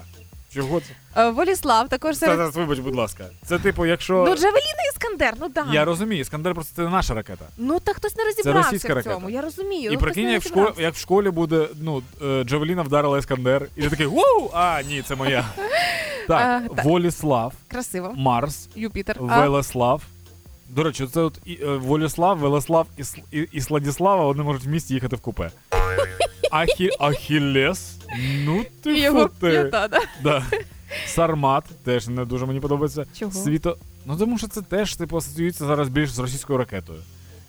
Чого 0.54 0.82
це? 0.82 1.22
Е, 1.22 1.30
Воліслав 1.30 1.90
також 1.90 2.18
серед... 2.18 2.38
Зараз, 2.38 2.56
вибач, 2.56 2.80
будь 2.80 2.96
ласка. 2.96 3.26
Це 3.46 3.60
типу, 3.60 3.86
якщо. 3.86 4.14
Ну, 4.14 4.36
Джавеліна 4.36 4.84
Іскандер, 4.94 5.34
ну 5.40 5.50
да. 5.50 5.66
Я 5.72 5.86
розумію, 5.86 6.22
Іскандер 6.22 6.54
просто 6.54 6.76
це 6.76 6.82
не 6.82 6.90
наша 6.90 7.14
ракета. 7.14 7.46
Ну 7.58 7.80
так 7.80 7.96
хтось 7.96 8.16
не 8.16 8.24
розібрався 8.24 8.62
російська 8.72 8.94
в 8.94 8.96
ракета. 8.96 9.16
цьому. 9.16 9.30
Я 9.30 9.42
розумію. 9.42 9.92
І 9.92 9.94
ну, 9.94 10.00
прикинь, 10.00 10.26
не 10.26 10.32
як 10.34 10.42
в, 10.42 10.48
школі, 10.48 10.56
розібрався. 10.62 10.82
як 10.82 10.94
в 10.94 10.98
школі 10.98 11.30
буде, 11.30 11.68
ну, 11.82 12.04
е, 12.22 12.44
Джавеліна 12.44 12.82
вдарила 12.82 13.18
Іскандер, 13.20 13.68
і 13.76 13.82
ти 13.82 13.90
такий 13.90 14.06
воу! 14.06 14.50
А, 14.54 14.82
ні, 14.82 15.02
це 15.02 15.16
моя. 15.16 15.46
Так, 16.28 16.42
А, 16.66 16.76
так. 16.76 16.86
Воліслав, 16.86 17.54
Красиво. 17.68 18.14
Марс, 18.18 18.70
Юпітер. 18.76 19.18
А, 19.30 19.40
Велеслав. 19.42 20.02
До 20.70 20.84
речі, 20.84 21.08
це 21.14 21.22
от 21.22 21.40
і, 21.46 21.54
е, 21.64 21.66
Воліслав, 21.66 22.38
Велеслав 22.38 22.88
і, 22.98 23.02
Сл- 23.02 23.24
і, 23.32 23.48
і 23.52 23.62
Сладіслава 23.62 24.26
вони 24.26 24.44
можуть 24.44 24.64
в 24.66 24.68
місті 24.70 24.94
їхати 24.94 25.16
в 25.16 25.20
купе. 25.20 25.52
Ахі, 26.52 26.90
Ахілес. 27.00 27.96
Ну 28.46 28.66
ти 28.84 29.00
його 29.00 29.30
п'ята, 29.30 29.88
да? 29.88 30.00
Да. 30.24 30.46
Сармат 31.08 31.64
теж 31.84 32.08
не 32.08 32.26
дуже 32.26 32.46
мені 32.46 32.60
подобається. 32.60 33.06
Чого? 33.20 33.32
Світо. 33.32 33.78
Ну 34.06 34.18
тому 34.18 34.38
що 34.38 34.48
це 34.48 34.62
теж 34.62 34.96
типу 34.96 35.18
асоціюється 35.18 35.66
зараз 35.66 35.90
більш 35.90 36.10
з 36.10 36.20
російською 36.20 36.60
ракетою. 36.60 37.00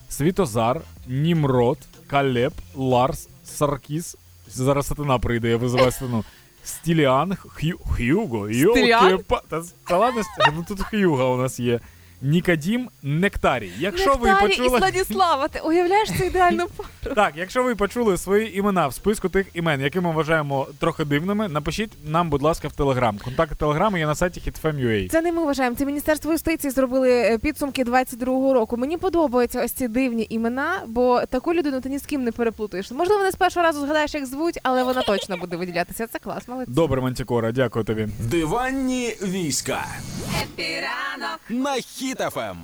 Світозар, 0.08 0.80
Німрод, 1.06 1.78
Калеб, 2.06 2.52
Ларс, 2.74 3.28
Саркіс. 3.44 4.16
Зараз 4.48 4.86
сатана 4.86 5.18
прийде, 5.18 5.50
я 5.50 5.56
визиваю 5.56 5.92
сатану. 5.92 6.24
Стіліан, 6.64 7.36
Х'ю, 7.54 7.78
Х'юго, 7.78 8.48
Стіліан? 8.48 9.10
йоки, 9.10 9.24
та, 9.48 9.62
та 9.88 9.98
ладно, 9.98 10.22
ну 10.56 10.64
тут 10.68 10.80
Х'юго 10.80 11.34
у 11.34 11.36
нас 11.36 11.60
є. 11.60 11.80
Нікадім, 12.22 12.88
Нектарій. 13.02 13.72
Якщо 13.78 14.14
ви 14.14 14.34
почули... 14.40 14.76
і 14.76 14.78
Сладіслава, 14.78 15.48
ти 15.48 15.60
уявляєш 15.60 16.08
цю 16.18 16.24
ідеальну 16.24 16.66
пару? 16.76 17.14
Так, 17.14 17.32
якщо 17.36 17.62
ви 17.62 17.74
почули 17.74 18.16
свої 18.16 18.58
імена 18.58 18.86
в 18.88 18.94
списку 18.94 19.28
тих 19.28 19.46
імен, 19.54 19.80
які 19.80 20.00
ми 20.00 20.12
вважаємо 20.12 20.66
трохи 20.78 21.04
дивними, 21.04 21.48
напишіть 21.48 21.92
нам, 22.04 22.30
будь 22.30 22.42
ласка, 22.42 22.68
в 22.68 22.72
Телеграм. 22.72 23.18
Контакт 23.18 23.58
Телеграму 23.58 23.96
є 23.96 24.06
на 24.06 24.14
сайті 24.14 24.42
hitfm.ua. 24.46 25.08
Це 25.08 25.22
не 25.22 25.32
ми 25.32 25.44
вважаємо. 25.44 25.76
Це 25.76 25.84
Міністерство 25.86 26.32
юстиції 26.32 26.70
зробили 26.70 27.10
е, 27.10 27.38
підсумки 27.38 27.84
22-го 27.84 28.54
року. 28.54 28.76
Мені 28.76 28.96
подобаються 28.96 29.64
ось 29.64 29.72
ці 29.72 29.88
дивні 29.88 30.26
імена, 30.30 30.82
бо 30.86 31.22
таку 31.30 31.54
людину 31.54 31.80
ти 31.80 31.88
ні 31.88 31.98
з 31.98 32.06
ким 32.06 32.24
не 32.24 32.32
переплутаєш. 32.32 32.90
Можливо, 32.90 33.22
не 33.22 33.30
з 33.30 33.34
першого 33.34 33.66
разу 33.66 33.80
згадаєш, 33.80 34.14
як 34.14 34.26
звуть, 34.26 34.58
але 34.62 34.82
вона 34.84 35.02
точно 35.02 35.36
буде 35.36 35.56
виділятися. 35.56 36.06
Це 36.06 36.18
клас, 36.18 36.48
молодець. 36.48 36.74
Добре, 36.74 37.00
Мантікора, 37.00 37.52
дякую 37.52 37.84
тобі. 37.84 38.08
Диванні 38.20 39.16
війська 39.22 39.84
Хеппі 40.42 40.91
ранок, 40.91 41.40
на. 41.48 41.80
Хіт 42.10 42.37
FM. 42.37 42.56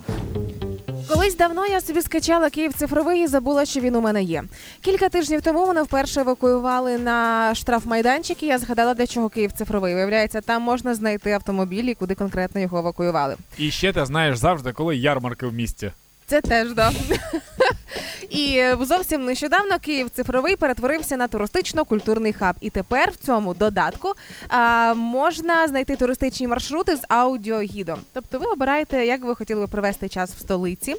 Колись 1.09 1.37
давно 1.37 1.66
я 1.66 1.80
собі 1.80 2.02
скачала 2.02 2.50
Київ 2.50 2.72
цифровий 2.72 3.22
і 3.22 3.26
забула, 3.26 3.64
що 3.64 3.80
він 3.80 3.94
у 3.94 4.00
мене 4.00 4.22
є. 4.22 4.44
Кілька 4.80 5.09
тижнів 5.09 5.42
тому 5.42 5.66
мене 5.66 5.82
вперше 5.82 6.20
евакуювали 6.20 6.98
на 6.98 7.54
штрафмайданчик, 7.54 8.42
і 8.42 8.46
я 8.46 8.59
згадала, 8.59 8.94
для 8.94 9.06
чого 9.06 9.28
Київ 9.28 9.52
цифровий. 9.52 9.94
Виявляється, 9.94 10.40
там 10.40 10.62
можна 10.62 10.94
знайти 10.94 11.32
автомобіль 11.32 11.85
і 11.85 11.94
куди 11.94 12.14
конкретно 12.14 12.61
його 12.61 12.78
евакуювали. 12.78 13.37
І 13.59 13.70
ще 13.70 13.92
ти 13.92 14.06
знаєш 14.06 14.38
завжди, 14.38 14.72
коли 14.72 14.96
ярмарки 14.96 15.46
в 15.46 15.54
місті. 15.54 15.92
Це 16.26 16.40
теж 16.40 16.72
да. 16.74 16.92
І 18.31 18.57
е, 18.57 18.79
зовсім 18.81 19.24
нещодавно 19.24 19.79
Київ 19.79 20.11
цифровий 20.11 20.57
перетворився 20.57 21.16
на 21.16 21.29
туристично-культурний 21.29 22.33
хаб. 22.33 22.57
І 22.61 22.70
тепер 22.70 23.11
в 23.11 23.16
цьому 23.16 23.55
додатку 23.55 24.12
а, 24.48 24.94
можна 24.94 25.68
знайти 25.68 25.96
туристичні 25.96 26.48
маршрути 26.48 26.96
з 26.96 27.00
аудіогідом. 27.09 27.98
Тобто 28.12 28.38
ви 28.38 28.46
обираєте, 28.46 29.07
як 29.07 29.24
ви 29.24 29.35
хотіли 29.35 29.66
провести 29.66 30.09
час 30.09 30.31
в 30.31 30.38
столиці. 30.38 30.96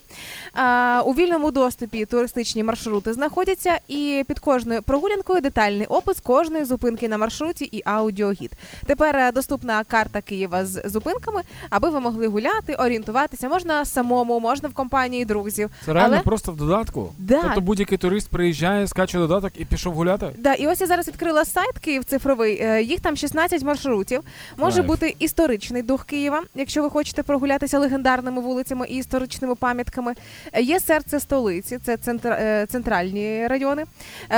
А, 0.53 1.01
у 1.06 1.13
вільному 1.13 1.51
доступі 1.51 2.06
туристичні 2.06 2.63
маршрути 2.63 3.13
знаходяться, 3.13 3.80
і 3.88 4.23
під 4.27 4.39
кожною 4.39 4.82
прогулянкою 4.82 5.41
детальний 5.41 5.86
опис 5.88 6.19
кожної 6.19 6.65
зупинки 6.65 7.08
на 7.08 7.17
маршруті 7.17 7.65
і 7.65 7.82
аудіогід. 7.86 8.51
Тепер 8.86 9.15
е, 9.15 9.32
доступна 9.32 9.84
карта 9.84 10.21
Києва 10.21 10.65
з 10.65 10.82
зупинками, 10.86 11.41
аби 11.69 11.89
ви 11.89 11.99
могли 11.99 12.27
гуляти, 12.27 12.75
орієнтуватися. 12.75 13.49
Можна 13.49 13.86
самому, 13.86 14.39
можна 14.39 14.69
в 14.69 14.73
компанії 14.73 15.25
друзів. 15.25 15.69
Це 15.86 15.93
реально 15.93 16.13
Але- 16.15 16.23
просто 16.23 16.51
в 16.51 16.56
додатку. 16.58 17.06
Да. 17.17 17.41
Тобто 17.41 17.61
будь-який 17.61 17.97
турист 17.97 18.29
приїжджає, 18.29 18.87
скачує 18.87 19.27
додаток 19.27 19.51
і 19.61 19.65
пішов 19.65 19.93
гуляти. 19.93 20.29
Да, 20.37 20.53
і 20.53 20.67
ось 20.67 20.81
я 20.81 20.87
зараз 20.87 21.07
відкрила 21.07 21.45
сайт 21.45 21.79
Київ 21.79 22.03
цифровий. 22.05 22.59
Е, 22.61 22.83
Їх 22.83 22.99
там 22.99 23.15
16 23.17 23.63
маршрутів. 23.63 24.21
Може 24.57 24.75
Кайф. 24.75 24.87
бути 24.87 25.15
історичний 25.19 25.81
дух 25.81 26.05
Києва, 26.05 26.43
якщо 26.55 26.81
ви 26.83 26.89
хочете 26.89 27.23
прогулятися 27.23 27.79
легендарними 27.79 28.41
вулицями 28.41 28.87
і 28.87 28.95
історичними 28.97 29.55
пам'ятками. 29.55 30.13
Е, 30.53 30.61
Є 30.61 30.79
серце 30.79 31.19
столиці, 31.19 31.77
це 31.83 31.97
центр, 31.97 32.27
е, 32.31 32.65
центральні 32.69 33.47
райони. 33.47 33.83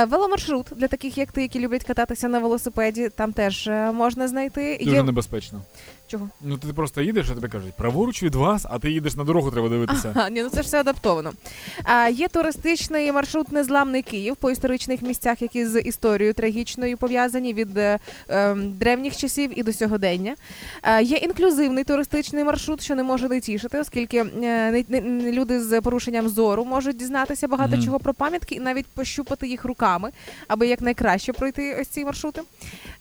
Веломаршрут 0.08 0.66
для 0.76 0.88
таких, 0.88 1.18
як 1.18 1.32
ти, 1.32 1.42
які 1.42 1.60
люблять 1.60 1.84
кататися 1.84 2.28
на 2.28 2.38
велосипеді. 2.38 3.08
Там 3.08 3.32
теж 3.32 3.70
можна 3.94 4.28
знайти. 4.28 4.78
Дуже 4.84 4.96
Є 4.96 5.02
небезпечно. 5.02 5.62
Чого? 6.10 6.28
Ну 6.40 6.58
ти 6.58 6.72
просто 6.72 7.02
їдеш, 7.02 7.26
а 7.30 7.34
тобі 7.34 7.48
кажуть, 7.48 7.72
праворуч 7.74 8.22
від 8.22 8.34
вас, 8.34 8.66
а 8.70 8.78
ти 8.78 8.90
їдеш 8.90 9.16
на 9.16 9.24
дорогу, 9.24 9.50
треба 9.50 9.68
дивитися. 9.68 10.12
Ага, 10.16 10.30
ні, 10.30 10.42
ну 10.42 10.48
це 10.48 10.56
ж 10.56 10.62
все 10.62 10.80
адаптовано. 10.80 11.32
А, 11.84 12.08
є 12.08 12.28
туристичний 12.28 13.12
маршрут 13.12 13.52
Незламний 13.52 14.02
Київ 14.02 14.36
по 14.36 14.50
історичних 14.50 15.02
місцях, 15.02 15.42
які 15.42 15.66
з 15.66 15.80
історією 15.80 16.34
трагічною 16.34 16.96
пов'язані 16.96 17.54
від 17.54 17.78
е, 17.78 17.98
ем, 18.28 18.72
древніх 18.72 19.16
часів 19.16 19.58
і 19.58 19.62
до 19.62 19.72
сьогодення. 19.72 20.34
А, 20.82 21.00
є 21.00 21.16
інклюзивний 21.16 21.84
туристичний 21.84 22.44
маршрут, 22.44 22.82
що 22.82 22.94
не 22.94 23.02
може 23.02 23.28
не 23.28 23.40
тішити, 23.40 23.78
оскільки 23.80 24.16
е, 24.18 24.24
не, 24.24 24.84
не- 24.88 25.00
не- 25.00 25.32
люди 25.32 25.60
з 25.60 25.80
порушенням 25.80 26.28
зору 26.28 26.64
можуть 26.64 26.96
дізнатися 26.96 27.48
багато 27.48 27.76
Мгм. 27.76 27.84
чого 27.84 27.98
про 28.00 28.14
пам'ятки 28.14 28.54
і 28.54 28.60
навіть 28.60 28.86
пощупати 28.86 29.48
їх 29.48 29.64
руками, 29.64 30.10
аби 30.48 30.66
якнайкраще 30.66 31.32
пройти 31.32 31.78
ось 31.80 31.88
ці 31.88 32.04
маршрути. 32.04 32.42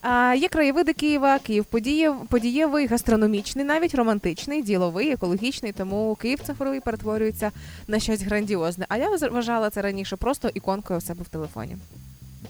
А, 0.02 0.34
є 0.38 0.48
краєвиди 0.48 0.94
Києва, 0.94 1.40
Київ 1.40 1.66
подієв, 1.66 2.16
подієвий, 2.30 2.88
гастрономічний, 3.00 3.66
навіть 3.66 3.96
романтичний, 3.96 4.64
діловий, 4.64 5.12
екологічний. 5.12 5.72
Тому 5.72 6.18
Київ 6.22 6.40
цифровий 6.40 6.80
перетворюється 6.80 7.52
на 7.88 8.00
щось 8.00 8.22
грандіозне. 8.22 8.86
А 8.90 8.98
я 8.98 9.10
вважала 9.10 9.70
це 9.70 9.82
раніше 9.82 10.16
просто 10.16 10.50
іконкою 10.54 10.98
у 10.98 11.02
себе 11.02 11.24
в 11.24 11.30
телефоні. 11.30 11.78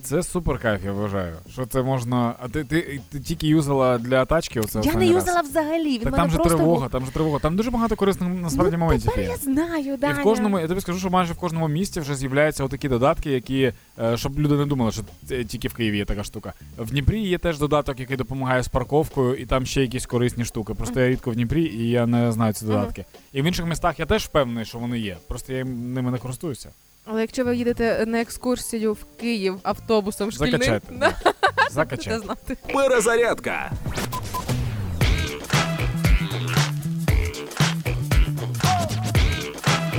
Це 0.01 0.23
супер 0.23 0.59
кайф, 0.59 0.81
я 0.85 0.91
вважаю. 0.91 1.35
Що 1.51 1.65
це 1.65 1.81
можна. 1.81 2.35
А 2.39 2.47
ти, 2.47 2.63
ти, 2.63 3.01
ти 3.11 3.19
тільки 3.19 3.47
юзала 3.47 3.97
для 3.97 4.25
тачки 4.25 4.59
оце 4.59 4.79
я 4.79 4.83
не 4.83 4.89
останній 4.89 5.13
раз? 5.13 5.23
юзала 5.23 5.41
взагалі. 5.41 5.89
Він 5.89 5.99
Так 5.99 6.05
мене 6.05 6.17
там 6.17 6.29
же 6.29 6.37
просто 6.37 6.57
тривога, 6.57 6.89
там 6.89 7.05
же 7.05 7.11
тривога. 7.11 7.39
Там 7.39 7.55
дуже 7.55 7.71
багато 7.71 7.95
корисних 7.95 8.29
насправді 8.41 8.77
ну, 8.77 8.83
моментів 8.83 9.09
тепер 9.09 9.23
є. 9.23 9.29
я 9.29 9.37
знаю, 9.37 9.97
да. 9.97 10.09
І 10.09 10.13
в 10.13 10.23
кожному, 10.23 10.59
я 10.59 10.67
тобі 10.67 10.81
скажу, 10.81 10.99
що 10.99 11.09
майже 11.09 11.33
в 11.33 11.35
кожному 11.35 11.67
місті 11.67 11.99
вже 11.99 12.15
з'являються 12.15 12.63
отакі 12.63 12.89
додатки, 12.89 13.31
які, 13.31 13.73
е, 13.99 14.17
щоб 14.17 14.39
люди 14.39 14.55
не 14.55 14.65
думали, 14.65 14.91
що 14.91 15.03
тільки 15.27 15.67
в 15.67 15.73
Києві 15.73 15.97
є 15.97 16.05
така 16.05 16.23
штука. 16.23 16.53
В 16.77 16.91
Дніпрі 16.91 17.21
є 17.21 17.37
теж 17.37 17.59
додаток, 17.59 17.99
який 17.99 18.17
допомагає 18.17 18.63
з 18.63 18.67
парковкою, 18.67 19.35
і 19.35 19.45
там 19.45 19.65
ще 19.65 19.81
якісь 19.81 20.05
корисні 20.05 20.45
штуки. 20.45 20.73
Просто 20.73 20.99
я 20.99 21.09
рідко 21.09 21.31
в 21.31 21.35
Дніпрі 21.35 21.63
і 21.63 21.89
я 21.89 22.05
не 22.05 22.31
знаю 22.31 22.53
ці 22.53 22.65
додатки. 22.65 23.05
І 23.33 23.41
в 23.41 23.45
інших 23.45 23.65
містах 23.65 23.99
я 23.99 24.05
теж 24.05 24.25
впевнений, 24.25 24.65
що 24.65 24.77
вони 24.77 24.99
є. 24.99 25.17
Просто 25.27 25.53
я 25.53 25.65
ними 25.65 26.11
не 26.11 26.17
користуюся. 26.17 26.69
Але 27.11 27.21
якщо 27.21 27.45
ви 27.45 27.55
їдете 27.55 28.03
на 28.07 28.21
екскурсію 28.21 28.93
в 28.93 29.05
Київ 29.19 29.59
автобусом 29.63 30.31
шкільним, 30.31 30.51
Закачайте. 30.51 30.87
да, 30.91 30.97
да. 30.99 31.13
будете 31.57 31.73
Закачайте. 31.73 32.19
знати. 32.19 32.57
Перезарядка. 32.73 33.71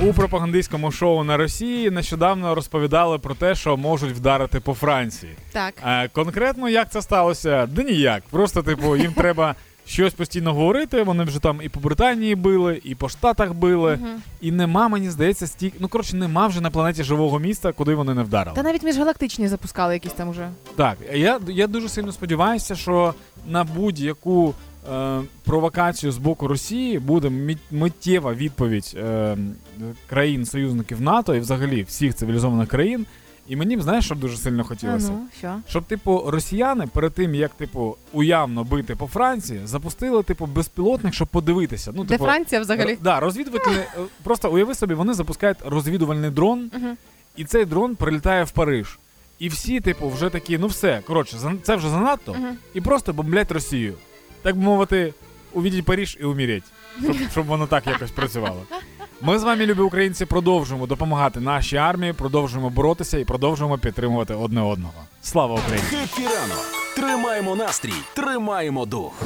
У 0.03 0.13
пропагандистському 0.13 0.91
шоу 0.91 1.23
на 1.23 1.37
Росії 1.37 1.91
нещодавно 1.91 2.55
розповідали 2.55 3.19
про 3.19 3.35
те, 3.35 3.55
що 3.55 3.77
можуть 3.77 4.11
вдарити 4.11 4.59
по 4.59 4.73
Франції. 4.73 5.31
Так. 5.51 5.73
Е, 5.85 6.07
конкретно 6.07 6.69
як 6.69 6.91
це 6.91 7.01
сталося? 7.01 7.65
Да 7.71 7.83
ніяк. 7.83 8.23
Просто, 8.29 8.63
типу, 8.63 8.95
їм 8.95 9.13
треба 9.13 9.55
щось 9.85 10.13
постійно 10.13 10.53
говорити. 10.53 11.03
Вони 11.03 11.23
вже 11.23 11.39
там 11.39 11.59
і 11.63 11.69
по 11.69 11.79
Британії 11.79 12.35
били, 12.35 12.81
і 12.83 12.95
по 12.95 13.09
Штатах 13.09 13.53
били. 13.53 13.97
Мгм. 14.01 14.21
І 14.41 14.51
нема, 14.51 14.87
мені 14.87 15.09
здається, 15.09 15.47
стільки. 15.47 15.77
Ну 15.79 15.87
коротше, 15.87 16.15
нема 16.15 16.47
вже 16.47 16.61
на 16.61 16.69
планеті 16.71 17.03
живого 17.03 17.39
міста, 17.39 17.71
куди 17.71 17.95
вони 17.95 18.13
не 18.13 18.23
вдарили. 18.23 18.55
Та 18.55 18.63
навіть 18.63 18.83
міжгалактичні 18.83 19.47
запускали 19.47 19.93
якісь 19.93 20.13
там 20.13 20.29
уже. 20.29 20.49
Так, 20.75 20.97
я, 21.13 21.39
я 21.47 21.67
дуже 21.67 21.89
сильно 21.89 22.11
сподіваюся, 22.11 22.75
що 22.75 23.13
на 23.47 23.63
будь-яку 23.63 24.53
е, 24.93 25.21
провокацію 25.43 26.11
з 26.11 26.17
боку 26.17 26.47
Росії 26.47 26.99
буде 26.99 27.55
миттєва 27.71 28.33
відповідь 28.33 28.97
е, 28.97 29.37
країн-союзників 30.09 31.01
НАТО 31.01 31.35
і 31.35 31.39
взагалі 31.39 31.83
всіх 31.83 32.15
цивілізованих 32.15 32.67
країн. 32.67 33.05
І 33.51 33.55
мені 33.55 33.77
б 33.77 33.81
знаєш, 33.81 34.05
що 34.05 34.15
б 34.15 34.19
дуже 34.19 34.37
сильно 34.37 34.61
А 34.61 34.67
хотілося. 34.67 35.09
ну, 35.11 35.27
що? 35.37 35.55
Щоб, 35.67 35.83
типу, 35.83 36.23
росіяни 36.27 36.87
перед 36.87 37.13
тим, 37.13 37.35
як 37.35 37.53
типу 37.53 37.95
уявно 38.13 38.63
бити 38.63 38.95
по 38.95 39.07
Франції, 39.07 39.61
запустили 39.63 40.23
типу 40.23 40.45
безпілотник, 40.45 41.13
щоб 41.13 41.27
подивитися. 41.27 41.91
Ну, 41.95 42.03
Де 42.03 42.09
типу, 42.09 42.25
Франція 42.25 42.61
взагалі? 42.61 42.91
р- 42.91 42.97
да, 43.01 43.19
розвідувальний. 43.19 43.75
е, 43.79 43.85
Просто 44.23 44.51
уяви 44.51 44.75
собі, 44.75 44.93
вони 44.93 45.13
запускають 45.13 45.57
розвідувальний 45.65 46.29
дрон, 46.29 46.71
і 47.35 47.43
цей 47.45 47.65
дрон 47.65 47.95
прилітає 47.95 48.43
в 48.43 48.51
Париж. 48.51 48.99
І 49.39 49.49
всі, 49.49 49.79
типу, 49.79 50.09
вже 50.09 50.29
такі, 50.29 50.57
ну 50.57 50.67
все, 50.67 51.01
коротше, 51.07 51.37
це 51.63 51.75
вже 51.75 51.89
занадто, 51.89 52.35
і 52.73 52.81
просто 52.81 53.13
бомблять 53.13 53.51
Росію. 53.51 53.93
Так 54.41 54.55
би 54.55 54.61
мовити, 54.63 55.13
увидеть 55.53 55.85
Париж 55.85 56.17
и 56.21 56.23
умереть, 56.23 56.63
щоб, 57.03 57.15
щоб 57.31 57.45
воно 57.45 57.67
так 57.67 57.87
якось 57.87 58.11
працювало. 58.11 58.63
Ми 59.23 59.39
з 59.39 59.43
вами, 59.43 59.65
любі 59.65 59.81
українці, 59.81 60.25
продовжуємо 60.25 60.87
допомагати 60.87 61.39
нашій 61.39 61.77
армії, 61.77 62.13
продовжуємо 62.13 62.69
боротися 62.69 63.17
і 63.17 63.25
продовжуємо 63.25 63.77
підтримувати 63.77 64.33
одне 64.33 64.61
одного. 64.61 64.93
Слава 65.21 65.53
Україні! 65.55 65.87
Хеппі 65.89 66.23
ранок. 66.23 66.65
Тримаємо 66.95 67.55
настрій, 67.55 67.93
тримаємо 68.13 68.85
дух. 68.85 69.21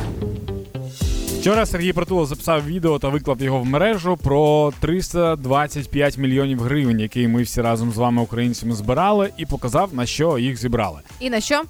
Вчора 1.39 1.65
Сергій 1.65 1.93
Притулов 1.93 2.25
записав 2.25 2.65
відео 2.65 2.99
та 2.99 3.09
виклав 3.09 3.41
його 3.41 3.59
в 3.59 3.65
мережу 3.65 4.17
про 4.23 4.73
325 4.79 6.17
мільйонів 6.17 6.61
гривень, 6.61 6.99
які 6.99 7.27
ми 7.27 7.43
всі 7.43 7.61
разом 7.61 7.91
з 7.91 7.97
вами, 7.97 8.21
українцями, 8.21 8.73
збирали, 8.73 9.29
і 9.37 9.45
показав 9.45 9.93
на 9.93 10.05
що 10.05 10.37
їх 10.37 10.57
зібрали. 10.57 10.99
І 11.19 11.29
на 11.29 11.41
що? 11.41 11.61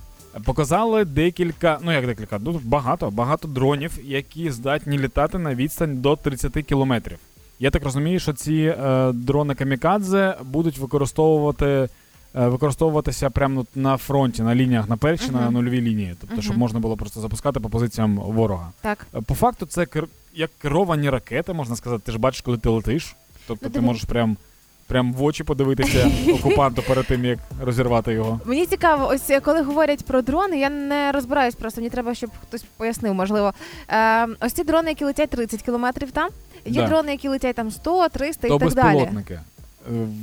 Показали 0.46 1.06
декілька, 1.06 1.80
ну 1.82 1.92
як 1.92 2.06
декілька, 2.06 2.40
ну 2.40 2.62
багато, 2.64 3.12
багато 3.12 3.48
дронів, 3.48 4.00
які 4.04 4.52
здатні 4.52 4.98
літати 4.98 5.38
на 5.38 5.56
відстань 5.56 5.98
до 5.98 6.16
30 6.16 6.54
кілометрів. 6.66 7.18
Я 7.60 7.72
так 7.72 7.84
розумію, 7.84 8.20
що 8.20 8.34
ці 8.34 8.54
е, 8.80 9.12
дрони 9.14 9.56
камікадзе 9.56 10.38
будуть 10.44 10.78
використовувати. 10.78 11.66
е, 11.66 12.48
Використовуватися 12.48 13.30
прямо 13.30 13.66
на 13.76 13.98
фронті, 13.98 14.42
на 14.44 14.56
лініях 14.56 14.90
на 14.90 14.98
першій, 14.98 15.32
на 15.32 15.42
Мгм. 15.42 15.54
нульовій 15.54 15.82
лінії, 15.82 16.16
тобто, 16.22 16.42
щоб 16.42 16.58
можна 16.58 16.80
було 16.80 16.98
просто 16.98 17.22
запускати 17.22 17.60
по 17.60 17.70
позиціям 17.70 18.16
ворога. 18.18 18.72
Так. 18.82 19.08
Е, 19.16 19.22
По 19.22 19.36
факту, 19.36 19.66
це 19.66 19.86
кер... 19.86 20.08
як 20.34 20.52
керовані 20.62 21.10
ракети, 21.10 21.54
можна 21.54 21.76
сказати. 21.76 22.04
Ти 22.06 22.12
ж 22.12 22.18
бачиш, 22.18 22.42
коли 22.42 22.58
ти 22.58 22.70
летиш. 22.70 23.16
Тобто 23.48 23.66
Ну, 23.66 23.74
ти 23.74 23.82
можеш 23.82 24.04
прям, 24.04 24.38
прям 24.88 25.14
в 25.14 25.24
очі 25.24 25.44
подивитися 25.44 26.12
окупанту 26.34 26.82
перед 26.88 27.06
тим, 27.08 27.26
як 27.26 27.40
розірвати 27.62 28.14
його. 28.14 28.40
Мені 28.46 28.66
цікаво, 28.66 29.08
ось 29.08 29.32
коли 29.44 29.62
говорять 29.62 30.06
про 30.06 30.22
дрони, 30.22 30.60
я 30.60 30.70
не 30.70 31.12
розбираюсь 31.12 31.56
просто. 31.56 31.82
Мені 31.82 31.90
треба, 31.90 32.16
щоб 32.16 32.30
хтось 32.48 32.66
пояснив, 32.78 33.14
можливо. 33.14 33.54
Е, 33.90 34.28
ось 34.42 34.54
ці 34.54 34.64
дрони, 34.64 34.90
які 34.90 35.06
летять 35.06 35.30
30 35.30 35.62
кілометрів 35.62 36.12
там. 36.12 36.30
Є 36.66 36.82
Да. 36.82 36.88
дрони, 36.88 37.12
які 37.12 37.28
летять 37.28 37.56
там 37.56 37.72
100, 37.72 38.10
300 38.10 38.48
То 38.48 38.56
і 38.56 38.60
так 38.60 38.74
далі. 38.74 38.86
безпілотники 38.86 39.34
е, 39.34 39.42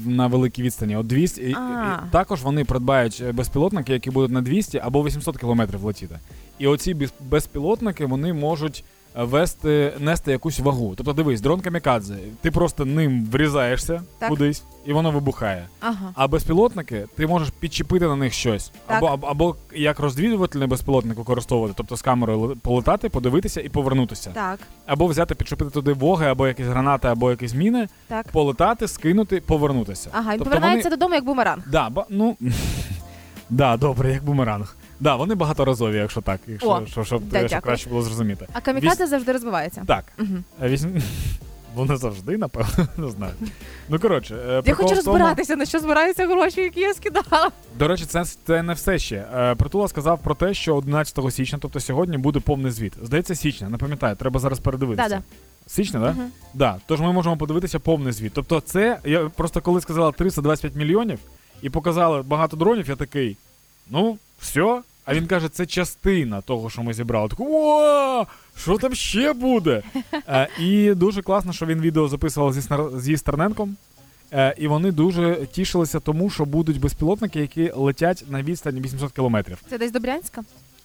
на 0.07 0.27
великій 0.27 0.63
відстані. 0.63 0.97
От 0.97 1.07
200, 1.07 1.43
і- 1.43 1.51
і- 1.51 1.55
А. 1.55 1.99
також 2.13 2.43
вони 2.43 2.65
придбають 2.65 3.23
е, 3.29 3.33
безпілотники, 3.33 3.93
які 3.93 4.11
будуть 4.11 4.31
на 4.31 4.41
200 4.43 4.79
або 4.79 5.05
800 5.05 5.39
кілометрів 5.39 5.85
летіти. 5.85 6.19
І 6.59 6.67
оці 6.67 6.95
без- 6.95 7.13
безпілотники 7.21 8.07
вони 8.07 8.33
можуть 8.33 8.85
вести, 9.15 9.93
нести 9.99 10.31
якусь 10.31 10.61
вагу. 10.61 10.95
Тобто 10.97 11.13
дивись, 11.13 11.41
дрон 11.41 11.61
камікадзе, 11.61 12.17
ти 12.41 12.51
просто 12.51 12.85
ним 12.85 13.27
врізаєшся 13.27 14.03
Так. 14.19 14.29
кудись, 14.29 14.63
і 14.87 14.93
воно 14.93 15.11
вибухає. 15.11 15.67
Ага. 15.81 16.13
А 16.15 16.29
безпілотники 16.29 17.07
ти 17.17 17.27
можеш 17.27 17.51
підчепити 17.51 18.07
на 18.07 18.17
них 18.17 18.33
щось. 18.33 18.73
Так. 18.87 18.97
Або, 18.97 19.07
або, 19.07 19.27
або 19.27 19.57
як 19.75 19.99
розвідувальний 20.01 20.69
безпілотник 20.69 21.19
використовувати, 21.19 21.75
тобто 21.77 21.97
з 21.97 22.03
камерою 22.03 22.57
полетати, 22.63 23.09
подивитися 23.09 23.61
і 23.61 23.69
повернутися. 23.69 24.31
Так, 24.31 24.61
Або 24.87 25.07
взяти, 25.07 25.35
підчепити 25.35 25.71
туди 25.71 25.93
воги, 25.93 26.27
або 26.27 26.49
якісь 26.49 26.67
гранати, 26.67 27.09
або 27.09 27.31
якісь 27.31 27.55
міни, 27.55 27.89
так. 28.09 28.29
полетати, 28.29 28.89
скинути, 28.89 29.41
повернутися. 29.41 30.11
Ага, 30.13 30.33
він 30.33 30.39
Тобто 30.39 30.45
повертається 30.45 30.89
вони... 30.89 30.97
додому 30.97 31.15
як 31.15 31.25
бумеранг. 31.25 31.63
Да, 31.71 31.91
ба... 31.91 32.07
ну... 32.09 32.37
да, 33.51 33.77
добре, 33.77 34.13
як 34.13 34.25
бумеранг. 34.25 34.77
Да, 35.03 35.17
вони 35.17 35.35
багаторазові, 35.35 35.97
якщо 35.97 36.21
так, 36.21 36.41
якщо 36.47 36.69
О, 36.71 36.87
що, 36.87 37.05
щоб, 37.05 37.23
да, 37.29 37.49
щоб 37.49 37.61
краще 37.61 37.91
було 37.91 38.03
зрозуміти. 38.03 38.47
А 38.53 38.61
камікадзе 38.61 39.07
завжди 39.07 39.33
розбивається. 39.33 39.83
Так, 39.87 40.05
Угу. 40.19 40.29
вісім... 40.63 41.03
вони 41.75 41.97
завжди, 41.97 42.39
напевно, 42.39 42.89
не 42.97 43.11
знаю. 43.11 43.33
Ну 43.89 43.99
коротше, 43.99 44.37
е, 44.49 44.63
Я 44.65 44.75
хочу 44.75 44.95
в 44.95 45.05
тому- 45.05 45.17
розбиратися, 45.19 45.57
на 45.57 45.65
що 45.67 45.79
збираються 45.81 46.27
гроші, 46.27 46.61
які 46.61 46.81
я 46.81 46.95
скидала. 46.95 47.51
До 47.79 47.89
речі, 47.89 48.05
це, 48.05 48.25
це 48.47 48.63
не 48.63 48.73
все 48.73 48.99
ще. 48.99 49.25
Е, 49.35 49.55
Притула 49.55 49.89
сказав 49.89 50.19
про 50.23 50.35
те, 50.35 50.55
що 50.55 50.77
11 50.77 51.31
січня, 51.31 51.59
тобто 51.63 51.81
сьогодні, 51.81 52.19
буде 52.19 52.41
повний 52.41 52.73
звіт. 52.73 52.93
Здається, 53.03 53.35
січня, 53.35 53.69
не 53.69 53.79
пам'ятаю, 53.79 54.17
треба 54.17 54.41
зараз 54.41 54.61
передивитися. 54.61 55.09
Да-да. 55.09 55.23
Січня, 55.67 56.01
так? 56.01 56.15
Да? 56.17 56.21
Мгм. 56.23 56.31
Да. 56.55 56.77
Тож 56.87 57.01
ми 57.01 57.13
можемо 57.13 57.37
подивитися 57.37 57.79
повний 57.79 58.13
звіт. 58.13 58.33
Тобто, 58.35 58.61
це 58.61 58.99
я 59.05 59.31
просто 59.37 59.61
коли 59.61 59.81
сказала 59.81 60.13
325 60.13 60.75
мільйонів 60.75 61.19
і 61.63 61.71
показали 61.71 62.23
багато 62.23 62.57
дронів, 62.57 62.89
я 62.89 62.97
такий. 62.97 63.37
Ну, 63.91 64.19
все. 64.41 64.83
А 65.05 65.15
він 65.15 65.27
каже, 65.27 65.49
це 65.49 65.67
частина 65.67 66.41
того, 66.41 66.71
що 66.71 66.83
ми 66.83 66.95
зібрали. 66.95 67.29
Так, 67.29 67.41
о, 67.41 68.27
що 68.57 68.79
там 68.79 68.95
ще 68.95 69.33
буде? 69.33 69.83
Е, 70.29 70.49
і 70.61 70.95
дуже 70.95 71.23
класно, 71.23 71.53
що 71.53 71.67
він 71.67 71.81
відео 71.81 72.09
записував 72.09 72.53
зі, 72.53 72.63
зі 72.97 73.17
Стерненком. 73.17 73.77
Е, 74.33 74.55
і 74.59 74.69
вони 74.69 74.93
дуже 74.93 75.47
тішилися 75.53 76.01
тому, 76.01 76.31
що 76.31 76.45
будуть 76.45 76.81
безпілотники, 76.81 77.41
які 77.41 77.73
летять 77.75 78.25
на 78.29 78.43
відстані 78.43 78.81
800 78.81 79.13
кілометрів. 79.13 79.59
Це 79.71 79.79
десь 79.79 79.93
до 79.93 80.01
Брянська? 80.01 80.43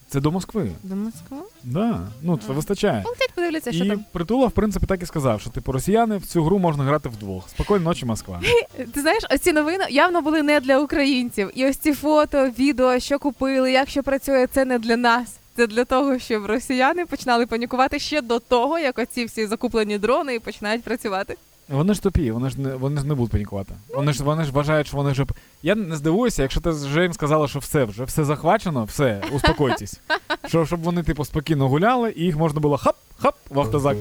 Це 0.09 0.19
до 0.19 0.31
Москви. 0.31 0.71
До 0.83 0.95
Москви? 0.95 1.37
Да. 1.63 2.07
Ну, 2.21 2.37
це 2.37 2.43
Ага. 2.45 2.53
вистачає. 2.53 3.01
Полетять, 3.03 3.31
подивляться, 3.35 3.71
що 3.71 3.83
І 3.85 3.87
там. 3.89 4.05
Притула, 4.11 4.47
в 4.47 4.51
принципі, 4.51 4.85
так 4.85 5.03
і 5.03 5.05
сказав, 5.05 5.41
що 5.41 5.49
типу 5.49 5.71
росіяни 5.71 6.17
в 6.17 6.25
цю 6.25 6.43
гру 6.43 6.59
можна 6.59 6.83
грати 6.83 7.09
вдвох. 7.09 7.49
Спокійної 7.49 7.83
ночі, 7.83 8.05
Москва. 8.05 8.41
Ти 8.93 9.01
знаєш, 9.01 9.23
ось 9.31 9.41
ці 9.41 9.53
новини 9.53 9.85
явно 9.89 10.21
були 10.21 10.41
не 10.43 10.59
для 10.59 10.79
українців. 10.79 11.51
І 11.55 11.65
ось 11.65 11.77
ці 11.77 11.93
фото, 11.93 12.49
відео, 12.59 12.99
що 12.99 13.19
купили, 13.19 13.71
як 13.71 13.89
що 13.89 14.03
працює, 14.03 14.47
це 14.47 14.65
не 14.65 14.79
для 14.79 14.97
нас. 14.97 15.35
Це 15.55 15.67
для 15.67 15.85
того, 15.85 16.19
щоб 16.19 16.45
росіяни 16.45 17.05
починали 17.05 17.45
панікувати 17.45 17.99
ще 17.99 18.21
до 18.21 18.39
того, 18.39 18.79
як 18.79 18.99
оці 18.99 19.25
всі 19.25 19.47
закуплені 19.47 19.97
дрони 19.97 20.35
і 20.35 20.39
починають 20.39 20.83
працювати. 20.83 21.35
Вони 21.69 21.93
ж 21.93 22.03
тупі, 22.03 22.31
вони 22.31 22.49
ж 22.49 22.61
не 22.61 22.75
вони 22.75 23.01
ж 23.01 23.07
не 23.07 23.13
будуть 23.15 23.31
панікувати. 23.31 23.73
Вони 23.95 24.13
ж 24.13 24.23
вони 24.23 24.43
ж 24.43 24.51
вважають, 24.51 24.87
що 24.87 24.97
вони 24.97 25.11
вже. 25.11 25.25
Я 25.63 25.75
не 25.75 25.95
здивуюся, 25.95 26.41
якщо 26.41 26.61
ти 26.61 26.69
вже 26.69 27.01
їм 27.01 27.13
сказала, 27.13 27.47
що 27.47 27.59
все, 27.59 27.83
вже 27.83 28.03
все 28.03 28.23
захвачено, 28.23 28.83
все, 28.83 29.21
успокойтесь. 29.31 29.99
Що, 30.47 30.65
щоб 30.65 30.83
вони, 30.83 31.03
типу, 31.03 31.25
спокійно 31.25 31.69
гуляли, 31.69 32.13
і 32.15 32.23
їх 32.23 32.37
можна 32.37 32.59
було 32.59 32.75
хап-хап 32.75 33.33
в 33.49 33.59
автозак. 33.59 33.97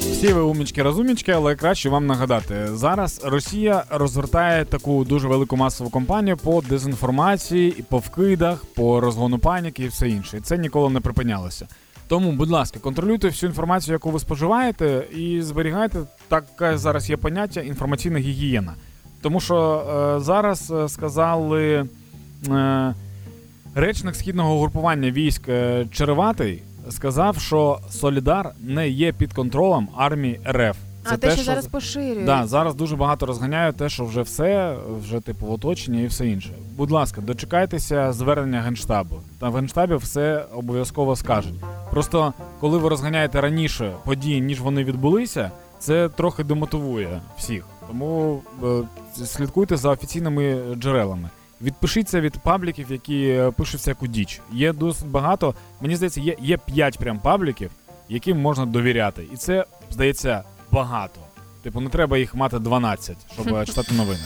Всі 0.00 0.32
ви 0.32 0.40
умічки 0.40 0.82
розумічки, 0.82 1.32
але 1.32 1.56
краще 1.56 1.88
вам 1.88 2.06
нагадати. 2.06 2.76
Зараз 2.76 3.20
Росія 3.24 3.84
розгортає 3.90 4.64
таку 4.64 5.04
дуже 5.04 5.28
велику 5.28 5.56
масову 5.56 5.90
кампанію 5.90 6.36
по 6.36 6.60
дезінформації, 6.60 7.84
по 7.88 7.98
вкидах, 7.98 8.64
по 8.64 9.00
розгону 9.00 9.38
паніки 9.38 9.84
і 9.84 9.88
все 9.88 10.08
інше. 10.08 10.36
І 10.36 10.40
це 10.40 10.58
ніколи 10.58 10.90
не 10.90 11.00
припинялося. 11.00 11.66
Тому, 12.12 12.32
будь 12.32 12.50
ласка, 12.50 12.78
контролюйте 12.78 13.28
всю 13.28 13.50
інформацію, 13.50 13.92
яку 13.92 14.10
ви 14.10 14.18
споживаєте, 14.18 15.04
і 15.16 15.42
зберігайте 15.42 15.98
таке 16.28 16.78
зараз 16.78 17.10
є 17.10 17.16
поняття 17.16 17.60
інформаційна 17.60 18.18
гігієна. 18.18 18.74
Тому 19.22 19.40
що 19.40 19.86
е, 20.16 20.20
зараз 20.20 20.70
е, 20.70 20.88
сказали 20.88 21.86
е, 22.48 22.94
речник 23.74 24.16
східного 24.16 24.60
групування 24.60 25.10
військ 25.10 25.48
е, 25.48 25.86
Череватий 25.92 26.62
сказав, 26.90 27.38
що 27.38 27.78
Солідар 27.90 28.50
не 28.60 28.88
є 28.88 29.12
під 29.12 29.32
контролем 29.32 29.88
армії 29.96 30.40
РФ. 30.48 30.76
А 31.04 31.16
те, 31.16 31.30
що 31.30 31.42
зараз 31.42 31.66
поширюють. 31.66 32.24
Да, 32.24 32.46
зараз 32.46 32.74
дуже 32.74 32.96
багато 32.96 33.26
розганяють 33.26 33.76
те, 33.76 33.88
що 33.88 34.04
вже 34.04 34.22
все, 34.22 34.76
вже 35.00 35.20
типу 35.20 35.46
в 35.46 35.52
оточенні 35.52 36.02
і 36.02 36.06
все 36.06 36.28
інше. 36.28 36.50
Будь 36.76 36.90
ласка, 36.90 37.20
дочекайтеся 37.20 38.12
звернення 38.12 38.60
генштабу. 38.60 39.16
Та 39.40 39.48
в 39.48 39.54
генштабі 39.54 39.94
все 39.94 40.44
обов'язково 40.54 41.16
скажуть. 41.16 41.54
Просто 41.90 42.32
коли 42.60 42.78
ви 42.78 42.88
розганяєте 42.88 43.40
раніше 43.40 43.92
події, 44.04 44.40
ніж 44.40 44.60
вони 44.60 44.84
відбулися, 44.84 45.50
це 45.78 46.08
трохи 46.08 46.44
демотивує 46.44 47.20
всіх. 47.38 47.64
Тому 47.88 48.42
е, 48.64 48.66
слідкуйте 49.24 49.76
за 49.76 49.90
офіційними 49.90 50.62
джерелами. 50.74 51.30
Відпишіться 51.62 52.20
від 52.20 52.38
пабліків, 52.38 52.86
які 52.92 53.28
е, 53.28 53.50
пишуть 53.50 53.80
всяку 53.80 54.06
діч. 54.06 54.40
Є 54.52 54.72
досить 54.72 55.08
багато. 55.08 55.54
Мені 55.80 55.96
здається, 55.96 56.20
є, 56.20 56.36
є 56.40 56.56
5 56.56 56.98
прям 56.98 57.18
пабліків, 57.18 57.70
яким 58.08 58.40
можна 58.40 58.66
довіряти. 58.66 59.26
І 59.32 59.36
це, 59.36 59.64
здається, 59.90 60.42
багато. 60.72 61.20
Типу, 61.62 61.80
не 61.80 61.90
треба 61.90 62.18
їх 62.18 62.34
мати 62.34 62.58
12, 62.58 63.16
щоб 63.32 63.64
читати 63.66 63.94
новини. 63.94 64.24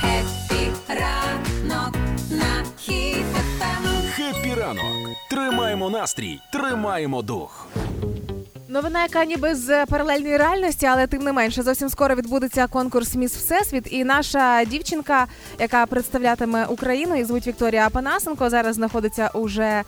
Хеппі 0.00 0.70
ранок 0.88 1.96
на. 2.30 2.64
Хеппі 4.16 4.54
ранок. 4.54 4.84
Тримаємо 5.30 5.90
настрій, 5.90 6.40
тримаємо 6.52 7.22
дух. 7.22 7.66
Новина, 8.74 9.02
яка 9.02 9.24
ніби 9.24 9.54
з 9.54 9.86
паралельної 9.86 10.36
реальності, 10.36 10.86
але 10.86 11.06
тим 11.06 11.22
не 11.22 11.32
менше, 11.32 11.62
зовсім 11.62 11.88
скоро 11.88 12.14
відбудеться 12.14 12.66
конкурс 12.66 13.14
Міс 13.14 13.36
Всесвіт. 13.36 13.92
І 13.92 14.04
наша 14.04 14.64
дівчинка, 14.64 15.26
яка 15.58 15.86
представлятиме 15.86 16.66
Україну, 16.66 17.14
і 17.14 17.24
звуть 17.24 17.46
Вікторія 17.46 17.86
Апанасенко, 17.86 18.50
зараз 18.50 18.74
знаходиться 18.74 19.30
уже 19.34 19.62
е, 19.62 19.82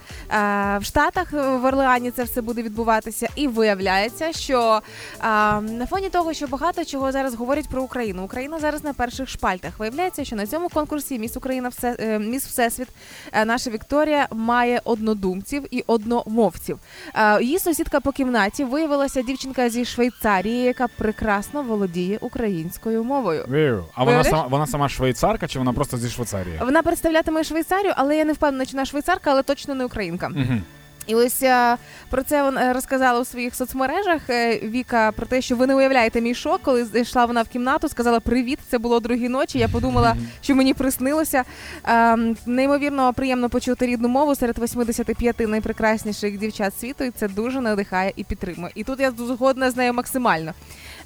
в 0.77 0.83
Штатах 0.83 1.31
в 1.31 1.65
Орлеані. 1.65 2.11
Це 2.11 2.23
все 2.23 2.41
буде 2.41 2.61
відбуватися. 2.61 3.29
І 3.35 3.47
виявляється, 3.47 4.31
що 4.33 4.81
е, 5.19 5.25
на 5.61 5.87
фоні 5.89 6.09
того, 6.09 6.33
що 6.33 6.47
багато 6.47 6.85
чого 6.85 7.11
зараз 7.11 7.35
говорять 7.35 7.69
про 7.69 7.83
Україну, 7.83 8.23
Україна 8.23 8.59
зараз 8.59 8.83
на 8.83 8.93
перших 8.93 9.29
шпальтах. 9.29 9.79
Виявляється, 9.79 10.25
що 10.25 10.35
на 10.35 10.47
цьому 10.47 10.69
конкурсі 10.69 11.19
Міс 11.19 11.37
Україна 11.37 11.69
все 11.69 11.95
е, 11.99 12.19
Міс 12.19 12.45
Всесвіт 12.45 12.87
е, 13.31 13.45
наша 13.45 13.69
Вікторія 13.69 14.27
має 14.31 14.81
однодумців 14.83 15.63
і 15.71 15.83
одномовців. 15.87 16.79
Е, 17.15 17.43
Її 17.43 17.59
сусідка 17.59 17.99
по 17.99 18.11
кімнаті 18.11 18.63
виявилася 18.77 19.21
дівчинка 19.21 19.69
зі 19.69 19.85
Швейцарії, 19.85 20.63
яка 20.63 20.87
прекрасно 20.87 21.63
володіє 21.63 22.17
українською 22.21 23.03
мовою. 23.03 23.45
Вірю. 23.51 23.85
А 23.93 24.03
вона 24.03 24.11
Виявляєш? 24.11 24.27
сама 24.27 24.47
вона 24.47 24.67
сама 24.67 24.89
швейцарка, 24.89 25.47
чи 25.47 25.59
вона 25.59 25.73
просто 25.73 25.97
зі 25.97 26.09
Швейцарії? 26.09 26.59
Вона 26.61 26.83
представлятиме 26.83 27.43
Швейцарію, 27.43 27.93
але 27.95 28.17
я 28.17 28.25
не 28.25 28.33
впевнена, 28.33 28.65
чи 28.65 28.71
вона 28.71 28.85
швейцарка, 28.85 29.31
але 29.31 29.43
точно 29.43 29.75
не 29.75 29.85
українка. 29.85 30.27
Угу. 30.35 30.61
І 31.07 31.15
ось 31.15 31.43
е, 31.43 31.77
про 32.09 32.23
це 32.23 32.43
вона 32.43 32.73
розказала 32.73 33.19
у 33.19 33.25
своїх 33.25 33.55
соцмережах. 33.55 34.29
Е, 34.29 34.59
Віка 34.59 35.11
про 35.11 35.25
те, 35.25 35.41
що 35.41 35.55
ви 35.55 35.67
не 35.67 35.75
уявляєте 35.75 36.21
мій 36.21 36.35
шок, 36.35 36.61
коли 36.63 36.85
зайшла 36.85 37.25
вона 37.25 37.41
в 37.41 37.47
кімнату, 37.47 37.89
сказала 37.89 38.19
привіт. 38.19 38.59
Це 38.69 38.77
було 38.77 38.95
о 38.95 38.99
другій 38.99 39.29
ночі. 39.29 39.59
Я 39.59 39.67
подумала, 39.67 40.15
що 40.41 40.55
мені 40.55 40.73
приснилося. 40.73 41.43
Е, 41.87 42.17
неймовірно 42.45 43.13
приємно 43.13 43.49
почути 43.49 43.85
рідну 43.85 44.07
мову 44.07 44.35
серед 44.35 44.59
85 44.59 45.39
найпрекрасніших 45.39 46.37
дівчат 46.37 46.79
світу, 46.79 47.03
і 47.03 47.11
це 47.11 47.27
дуже 47.27 47.61
надихає 47.61 48.13
і 48.15 48.23
підтримує. 48.23 48.71
І 48.75 48.83
тут 48.83 48.99
я 48.99 49.11
згодна 49.11 49.71
з 49.71 49.75
нею 49.75 49.93
максимально. 49.93 50.53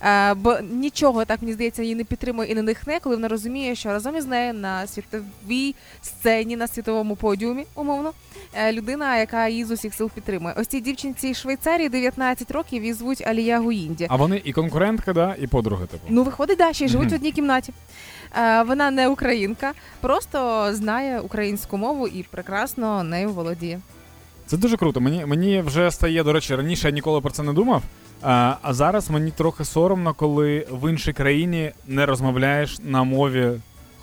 Е, 0.03 0.33
бо 0.33 0.59
нічого 0.59 1.25
так 1.25 1.41
мені 1.41 1.53
здається 1.53 1.81
її 1.81 1.95
не 1.95 2.03
підтримує 2.03 2.51
і 2.51 2.55
не 2.55 2.63
дихне, 2.63 2.99
коли 2.99 3.15
вона 3.15 3.27
розуміє, 3.27 3.75
що 3.75 3.89
разом 3.89 4.15
із 4.15 4.25
нею 4.25 4.53
на 4.53 4.87
світовій 4.87 5.75
сцені, 6.01 6.55
на 6.55 6.67
світовому 6.67 7.15
подіумі, 7.15 7.65
умовно, 7.75 8.13
е, 8.53 8.71
людина, 8.71 9.17
яка 9.17 9.47
її 9.47 9.65
з 9.65 9.71
усіх 9.71 9.90
всіх 9.91 9.97
сил 9.97 10.11
підтримує. 10.15 10.55
Ось 10.57 10.67
цій 10.67 10.81
дівчинці 10.81 11.27
із 11.27 11.37
Швейцарії 11.37 11.89
19 11.89 12.51
років 12.51 12.83
і 12.83 12.93
звуть 12.93 13.27
Алія 13.27 13.59
Гуїнді. 13.59 14.07
А 14.09 14.15
вони 14.15 14.41
і 14.43 14.53
конкурентка, 14.53 15.13
да, 15.13 15.35
і 15.39 15.47
подруги, 15.47 15.85
типу. 15.85 16.03
Ну, 16.09 16.23
виходить, 16.23 16.57
да, 16.57 16.73
ще 16.73 16.85
й 16.85 16.87
живуть 16.87 17.11
в 17.11 17.15
одній 17.15 17.31
кімнаті. 17.31 17.73
Е, 18.37 18.63
вона 18.63 18.91
не 18.91 19.07
українка, 19.07 19.73
просто 20.01 20.69
знає 20.73 21.19
українську 21.19 21.77
мову 21.77 22.07
і 22.07 22.23
прекрасно 22.23 23.03
нею 23.03 23.29
володіє. 23.29 23.79
Це 24.45 24.57
дуже 24.57 24.77
круто. 24.77 25.01
Мені, 25.01 25.25
мені 25.25 25.61
вже 25.61 25.91
стає, 25.91 26.23
до 26.23 26.33
речі, 26.33 26.55
раніше 26.55 26.87
я 26.87 26.93
ніколи 26.93 27.21
про 27.21 27.31
це 27.31 27.43
не 27.43 27.53
думав. 27.53 27.83
А, 28.21 28.55
а 28.61 28.73
зараз 28.73 29.09
мені 29.09 29.31
трохи 29.31 29.65
соромно, 29.65 30.13
коли 30.13 30.67
в 30.71 30.89
іншій 30.89 31.13
країні 31.13 31.71
не 31.87 32.05
розмовляєш 32.05 32.77
на 32.83 33.03
мові 33.03 33.51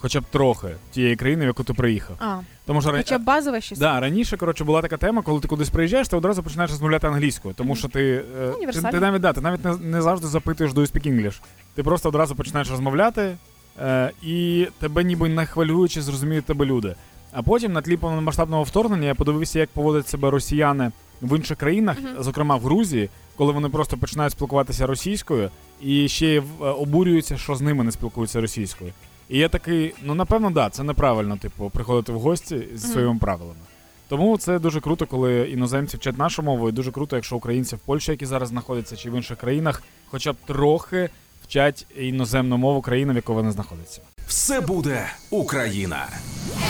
хоча 0.00 0.20
б 0.20 0.24
трохи 0.30 0.68
тієї 0.90 1.16
країни, 1.16 1.44
в 1.44 1.46
яку 1.46 1.64
ти 1.64 1.74
приїхав. 1.74 2.16
А, 2.20 2.38
Тому 2.66 2.80
що 2.82 2.90
хоча 2.90 3.18
б 3.18 3.24
базове 3.24 3.60
щось. 3.60 3.78
Да, 3.78 4.00
раніше, 4.00 4.36
коротше, 4.36 4.64
була 4.64 4.82
така 4.82 4.96
тема, 4.96 5.22
коли 5.22 5.40
ти 5.40 5.48
кудись 5.48 5.70
приїжджаєш, 5.70 6.08
ти 6.08 6.16
одразу 6.16 6.42
починаєш 6.42 6.70
розмовляти 6.70 7.06
англійською, 7.06 7.54
тому 7.54 7.76
що 7.76 7.88
ти, 7.88 8.24
е, 8.40 8.72
ти, 8.72 8.82
ти 8.82 9.00
навіть 9.00 9.20
да, 9.22 9.32
ти 9.32 9.40
навіть 9.40 9.64
не, 9.64 9.76
не 9.76 10.02
завжди 10.02 10.26
запитуєш 10.26 10.72
do 10.72 10.78
you 10.80 10.92
speak 10.92 11.12
English. 11.12 11.40
Ти 11.74 11.82
просто 11.82 12.08
одразу 12.08 12.34
починаєш 12.34 12.70
розмовляти, 12.70 13.36
е, 13.80 14.10
і 14.22 14.68
тебе 14.80 15.04
ніби 15.04 15.28
не 15.28 15.46
хвилюючи, 15.46 16.02
зрозуміють 16.02 16.44
тебе 16.44 16.64
люди. 16.66 16.94
А 17.32 17.42
потім 17.42 17.72
на 17.72 17.82
тлі 17.82 17.96
повномасштабного 17.96 18.62
вторгнення 18.62 19.06
я 19.06 19.14
подивився, 19.14 19.58
як 19.58 19.68
поводять 19.68 20.08
себе 20.08 20.30
росіяни 20.30 20.92
в 21.22 21.36
інших 21.36 21.58
країнах, 21.58 21.96
Мгм. 22.00 22.22
зокрема 22.22 22.56
в 22.56 22.60
Грузії, 22.62 23.10
коли 23.36 23.52
вони 23.52 23.68
просто 23.68 23.96
починають 23.96 24.32
спілкуватися 24.32 24.86
російською 24.86 25.50
і 25.82 26.08
ще 26.08 26.26
й 26.26 26.36
е, 26.36 26.42
обурюються, 26.60 27.36
що 27.38 27.54
з 27.54 27.60
ними 27.60 27.84
не 27.84 27.92
спілкуються 27.92 28.40
російською. 28.40 28.92
І 29.28 29.38
я 29.38 29.48
такий, 29.48 29.94
ну 30.02 30.14
напевно, 30.14 30.50
да, 30.50 30.70
це 30.70 30.82
неправильно, 30.82 31.36
типу, 31.36 31.70
приходити 31.70 32.12
в 32.12 32.20
гості 32.20 32.68
зі 32.74 32.88
своїми 32.88 33.18
правилами. 33.18 33.60
Тому 34.08 34.38
це 34.38 34.58
дуже 34.58 34.80
круто, 34.80 35.06
коли 35.06 35.50
іноземці 35.50 35.96
вчать 35.96 36.18
нашу 36.18 36.42
мову, 36.42 36.68
і 36.68 36.72
дуже 36.72 36.92
круто, 36.92 37.16
якщо 37.16 37.36
українці 37.36 37.76
в 37.76 37.78
Польщі, 37.78 38.10
які 38.10 38.26
зараз 38.26 38.48
знаходяться, 38.48 38.96
чи 38.96 39.10
в 39.10 39.14
інших 39.14 39.38
країнах, 39.38 39.82
хоча 40.06 40.32
б 40.32 40.36
трохи 40.46 41.10
вчать 41.44 41.86
іноземну 41.96 42.56
мову 42.56 42.80
країни, 42.80 43.12
в 43.12 43.16
якій 43.16 43.32
вони 43.32 43.52
знаходяться. 43.52 44.00
Все 44.26 44.60
буде 44.60 45.06
Україна. 45.30 46.08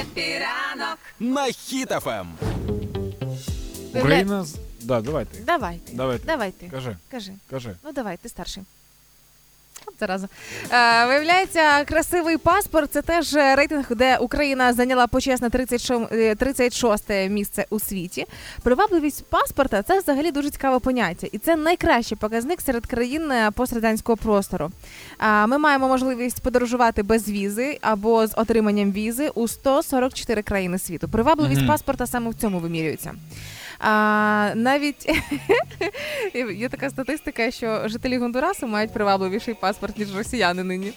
Хеппі 0.00 0.49
ранок. 0.49 0.98
На 1.20 1.46
Ем. 1.46 1.52
Хіт 1.52 1.94
FM. 1.94 2.26
Україна. 3.94 4.46
Да, 4.80 5.00
давайте. 5.00 5.38
Давайте. 5.46 5.92
Давайте. 5.92 6.26
Давайте. 6.26 6.68
Кажи, 6.68 6.96
Кажи. 7.10 7.32
кажи. 7.50 7.74
Ну 7.84 7.92
давай, 7.92 8.16
ти 8.16 8.28
старший. 8.28 8.62
Зараза. 10.00 10.28
Е, 10.72 11.06
виявляється, 11.06 11.84
красивий 11.84 12.36
паспорт 12.36 12.92
це 12.92 13.02
теж 13.02 13.34
рейтинг, 13.34 13.86
де 13.90 14.16
Україна 14.16 14.72
зайняла 14.72 15.06
почесне 15.06 15.50
36, 15.50 16.12
е, 16.12 16.34
36 16.34 17.28
місце 17.28 17.66
у 17.70 17.80
світі. 17.80 18.26
Привабливість 18.62 19.24
паспорта 19.24 19.82
це 19.82 19.98
взагалі 19.98 20.30
дуже 20.32 20.50
цікаве 20.50 20.78
поняття, 20.78 21.26
і 21.32 21.38
це 21.38 21.56
найкращий 21.56 22.18
показник 22.18 22.60
серед 22.60 22.86
країн 22.86 23.30
е, 23.32 23.50
пострадянського 23.50 24.16
простору. 24.16 24.70
Ми 25.48 25.58
маємо 25.58 25.88
можливість 25.88 26.42
подорожувати 26.42 27.02
без 27.02 27.28
візи 27.28 27.78
або 27.80 28.26
з 28.26 28.32
отриманням 28.36 28.92
візи 28.92 29.28
у 29.34 29.48
144 29.48 30.42
країни 30.42 30.78
світу. 30.78 31.08
Привабливість 31.08 31.60
Мгм. 31.60 31.68
паспорта 31.68 32.06
саме 32.06 32.30
в 32.30 32.34
цьому 32.34 32.58
вимірюється. 32.58 33.14
А, 33.78 34.52
навіть 34.54 35.06
є 36.54 36.68
така 36.68 36.90
статистика, 36.90 37.50
що 37.50 37.88
жителі 37.88 38.18
Гондурасу 38.18 38.66
мають 38.66 38.92
привабливіший 38.92 39.54
паспорт, 39.54 39.98
ніж 39.98 40.16
росіяни 40.16 40.64
нині. 40.64 40.92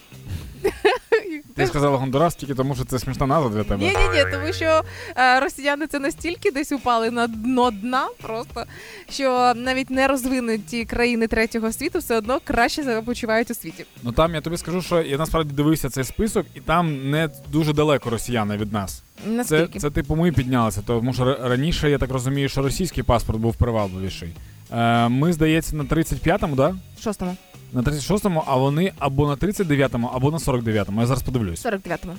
Ти 1.62 1.68
сказала 1.68 1.98
Гондурас 1.98 2.36
тільки 2.36 2.56
тому, 2.56 2.76
що 2.76 2.86
це 2.86 3.00
смішна 3.00 3.28
назва 3.28 3.50
для 3.50 3.64
тебе. 3.64 3.78
Ні, 3.86 3.88
ні, 3.90 4.18
ні, 4.18 4.26
тому 4.32 4.54
що 4.54 4.82
е, 5.18 5.40
росіяни 5.40 5.88
це 5.88 6.00
настільки 6.00 6.52
десь 6.52 6.72
упали 6.72 7.12
на 7.12 7.28
дно 7.28 7.72
дна, 7.72 8.08
просто 8.22 8.64
що 9.10 9.54
навіть 9.56 9.90
не 9.90 10.08
розвинуті 10.08 10.86
країни 10.86 11.28
третього 11.28 11.72
світу 11.72 12.00
все 12.00 12.18
одно 12.18 12.40
краще 12.44 12.84
себе 12.84 13.02
почувають 13.02 13.52
у 13.52 13.54
світі. 13.54 13.86
Ну 14.04 14.12
там 14.12 14.36
я 14.36 14.42
тобі 14.42 14.58
скажу, 14.58 14.82
що 14.82 15.02
я 15.02 15.18
насправді 15.18 15.54
дивився 15.54 15.90
цей 15.90 16.04
список, 16.04 16.46
і 16.56 16.60
там 16.60 17.10
не 17.12 17.30
дуже 17.52 17.74
далеко 17.74 18.10
росіяни 18.10 18.58
від 18.58 18.74
нас. 18.74 19.04
Це, 19.24 19.30
Наскільки? 19.30 19.80
це 19.80 19.90
типу 19.90 20.16
ми 20.16 20.32
піднялися, 20.32 20.82
тому 20.86 21.14
що 21.14 21.24
ра- 21.24 21.48
раніше 21.50 21.90
я 21.90 21.98
так 21.98 22.12
розумію, 22.12 22.50
що 22.50 22.62
російський 22.62 23.04
паспорт 23.04 23.40
був 23.40 23.56
привабливіший. 23.56 24.30
Е, 24.74 25.08
ми, 25.10 25.34
здається, 25.34 25.76
на 25.76 25.84
35-му, 25.84 26.56
да? 26.56 26.76
Шостому, 27.04 27.36
На 27.74 27.82
36-му, 27.82 28.44
а 28.48 28.56
вони 28.56 28.94
або 29.00 29.28
на 29.28 29.36
39-му, 29.36 30.08
або 30.14 30.32
на 30.32 30.38
49-му. 30.38 31.02
Я 31.02 31.08
зараз 31.08 31.24
подивлюсь. 31.24 31.66
49-му. 31.66 32.14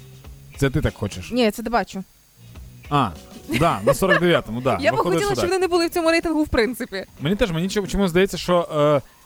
Це 0.56 0.70
ти 0.70 0.80
так 0.80 0.94
хочеш. 0.94 1.30
Ні, 1.32 1.50
це 1.50 1.62
бачу. 1.62 2.04
А, 2.90 3.10
да, 3.58 3.80
на 3.86 3.92
49-му, 3.92 4.60
да. 4.60 4.78
я 4.80 4.92
б 4.92 4.96
Виходить, 4.96 5.18
хотіла, 5.18 5.20
що 5.20 5.26
щоб 5.26 5.36
так. 5.36 5.44
вони 5.44 5.58
не 5.58 5.68
були 5.68 5.86
в 5.86 5.90
цьому 5.90 6.10
рейтингу 6.10 6.42
в 6.42 6.48
принципі. 6.48 7.04
Мені 7.20 7.36
теж 7.36 7.52
мені 7.52 7.68
чому- 7.68 7.86
чомусь 7.86 8.10
здається, 8.10 8.38
що 8.38 8.68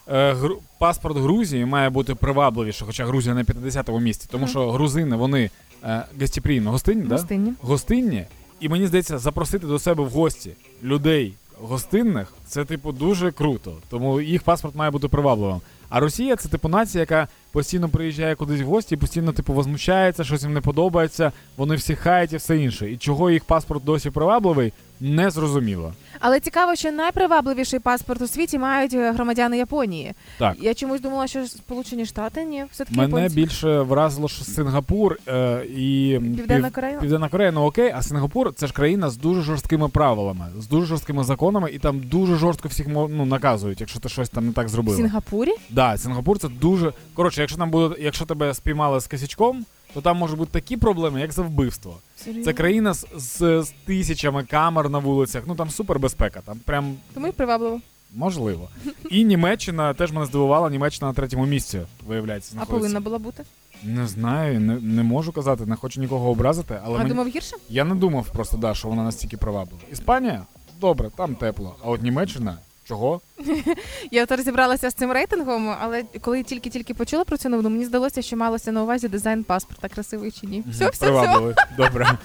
е, 0.09 0.13
е, 0.15 0.33
гру- 0.33 0.57
паспорт 0.79 1.17
Грузії 1.17 1.65
має 1.65 1.89
бути 1.89 2.15
привабливіше, 2.15 2.85
хоча 2.85 3.05
Грузія 3.05 3.35
на 3.35 3.43
50-му 3.43 3.99
місці, 3.99 4.27
тому 4.31 4.43
Мгм. 4.43 4.49
що 4.51 4.71
грузини 4.71 5.15
вони 5.15 5.49
е, 5.83 6.03
гостеприємно, 6.19 6.71
гостинні, 6.71 7.03
да? 7.03 7.15
Гостинні. 7.15 7.53
гостинні, 7.61 8.25
і 8.59 8.69
мені 8.69 8.87
здається, 8.87 9.17
запросити 9.17 9.67
до 9.67 9.79
себе 9.79 10.03
в 10.03 10.09
гості 10.09 10.51
людей 10.83 11.33
гостинних 11.61 12.33
це, 12.47 12.65
типу, 12.65 12.91
дуже 12.91 13.31
круто. 13.31 13.77
Тому 13.89 14.21
їх 14.21 14.43
паспорт 14.43 14.75
має 14.75 14.91
бути 14.91 15.07
привабливим. 15.07 15.61
А 15.89 15.99
Росія 15.99 16.35
це 16.35 16.49
типу 16.49 16.69
нація, 16.69 16.99
яка 16.99 17.27
постійно 17.51 17.89
приїжджає 17.89 18.35
кудись 18.35 18.61
в 18.61 18.65
гості, 18.65 18.97
постійно 18.97 19.33
типу 19.33 19.53
возмущається, 19.53 20.23
щось 20.23 20.43
їм 20.43 20.53
не 20.53 20.61
подобається, 20.61 21.31
вони 21.57 21.75
всі 21.75 21.95
хають 21.95 22.33
і 22.33 22.37
все 22.37 22.57
інше. 22.57 22.91
І 22.91 22.97
чого 22.97 23.31
їх 23.31 23.45
паспорт 23.45 23.83
досі 23.83 24.09
привабливий, 24.09 24.73
не 24.99 25.29
зрозуміло. 25.29 25.93
Але 26.19 26.39
цікаво, 26.39 26.75
що 26.75 26.91
найпривабливіший 26.91 27.79
паспорт 27.79 28.21
у 28.21 28.27
світі 28.27 28.59
мають 28.59 28.93
е, 28.93 29.11
громадяни 29.11 29.57
Японії. 29.57 30.13
Так. 30.37 30.55
Я 30.59 30.73
чомусь 30.73 31.01
думала, 31.01 31.27
що 31.27 31.47
Сполучені 31.47 32.05
Штати 32.05 32.45
ні, 32.45 32.65
все 32.71 32.85
таки 32.85 32.97
Мене 32.97 33.21
японці. 33.21 33.35
більше 33.35 33.81
вразило, 33.81 34.27
що 34.27 34.43
Сингапур 34.43 35.17
е, 35.27 35.65
і 35.65 36.19
Південна 36.21 36.69
Корея. 36.69 36.99
Південна 36.99 37.29
Корея, 37.29 37.51
ну 37.51 37.61
окей, 37.61 37.93
а 37.95 38.01
Сингапур 38.01 38.53
це 38.53 38.67
ж 38.67 38.73
країна 38.73 39.09
з 39.09 39.17
дуже 39.17 39.41
жорсткими 39.41 39.87
правилами, 39.87 40.45
з 40.59 40.67
дуже 40.67 40.85
жорсткими 40.85 41.23
законами, 41.23 41.71
і 41.71 41.79
там 41.79 41.99
дуже 41.99 42.35
жорстко 42.35 42.67
всіх 42.67 42.87
ну, 42.87 43.25
наказують, 43.25 43.81
якщо 43.81 43.99
ти 43.99 44.09
щось 44.09 44.29
там 44.29 44.47
не 44.47 44.53
так 44.53 44.69
зробив. 44.69 44.95
Сінгапурі? 44.95 45.51
Да, 45.69 45.97
Сингапур 45.97 46.39
це 46.39 46.47
дуже. 46.47 46.93
Коротше, 47.13 47.41
якщо 47.41 47.57
там 47.57 47.69
буде, 47.71 47.95
якщо 47.99 48.25
тебе 48.25 48.53
спіймали 48.53 48.99
з 48.99 49.07
косячком, 49.07 49.65
то 49.97 50.01
там 50.01 50.17
можуть 50.17 50.37
бути 50.37 50.51
такі 50.51 50.77
проблеми, 50.77 51.21
як 51.21 51.31
за 51.33 51.41
вбивство. 51.41 51.97
Серйозно? 52.15 52.43
Це 52.45 52.53
країна 52.53 52.93
з, 52.93 53.05
з, 53.15 53.63
з 53.63 53.73
тисячами 53.85 54.43
камер 54.43 54.89
на 54.89 54.97
вулицях. 54.97 55.43
Ну 55.47 55.55
там 55.55 55.69
супер 55.69 55.99
безпека. 55.99 56.41
Там 56.41 56.59
прям 56.65 56.95
Тому 57.13 57.27
й 57.27 57.31
привабливо. 57.31 57.81
можливо. 58.15 58.69
І 59.11 59.23
Німеччина 59.25 59.93
теж 59.93 60.11
мене 60.11 60.25
здивувала. 60.25 60.69
Німеччина 60.69 61.07
на 61.07 61.13
третьому 61.13 61.45
місці, 61.45 61.81
виявляється, 62.07 62.55
А 62.59 62.65
повинна 62.65 62.99
була 62.99 63.17
бути. 63.17 63.43
Не 63.83 64.07
знаю, 64.07 64.59
не, 64.59 64.79
не 64.79 65.03
можу 65.03 65.31
казати, 65.31 65.65
не 65.65 65.75
хочу 65.75 66.01
нікого 66.01 66.29
образити, 66.29 66.79
але 66.83 66.95
а 66.95 66.97
мені... 66.97 67.09
думав 67.09 67.27
гірше? 67.27 67.55
я 67.69 67.83
не 67.83 67.95
думав 67.95 68.29
просто, 68.29 68.57
да, 68.57 68.73
що 68.73 68.87
вона 68.87 69.03
настільки 69.03 69.37
приваблива. 69.37 69.81
Іспанія 69.91 70.45
добре, 70.81 71.09
там 71.17 71.35
тепло. 71.35 71.75
А 71.83 71.89
от 71.89 72.01
Німеччина 72.01 72.57
чого? 72.87 73.21
Я 74.11 74.23
от 74.23 74.31
розібралася 74.31 74.89
з 74.89 74.93
цим 74.93 75.11
рейтингом, 75.11 75.75
але 75.81 76.03
коли 76.21 76.43
тільки-тільки 76.43 76.93
почула 76.93 77.23
про 77.23 77.37
цю 77.37 77.49
новину, 77.49 77.69
мені 77.69 77.85
здалося, 77.85 78.21
що 78.21 78.37
малося 78.37 78.71
на 78.71 78.83
увазі 78.83 79.07
дизайн 79.07 79.43
паспорта, 79.43 79.89
красивий 79.89 80.31
чи 80.31 80.47
ні. 80.47 80.63
Все, 80.71 80.89
все, 80.89 81.11
все. 81.11 81.55
Добре. 81.77 82.17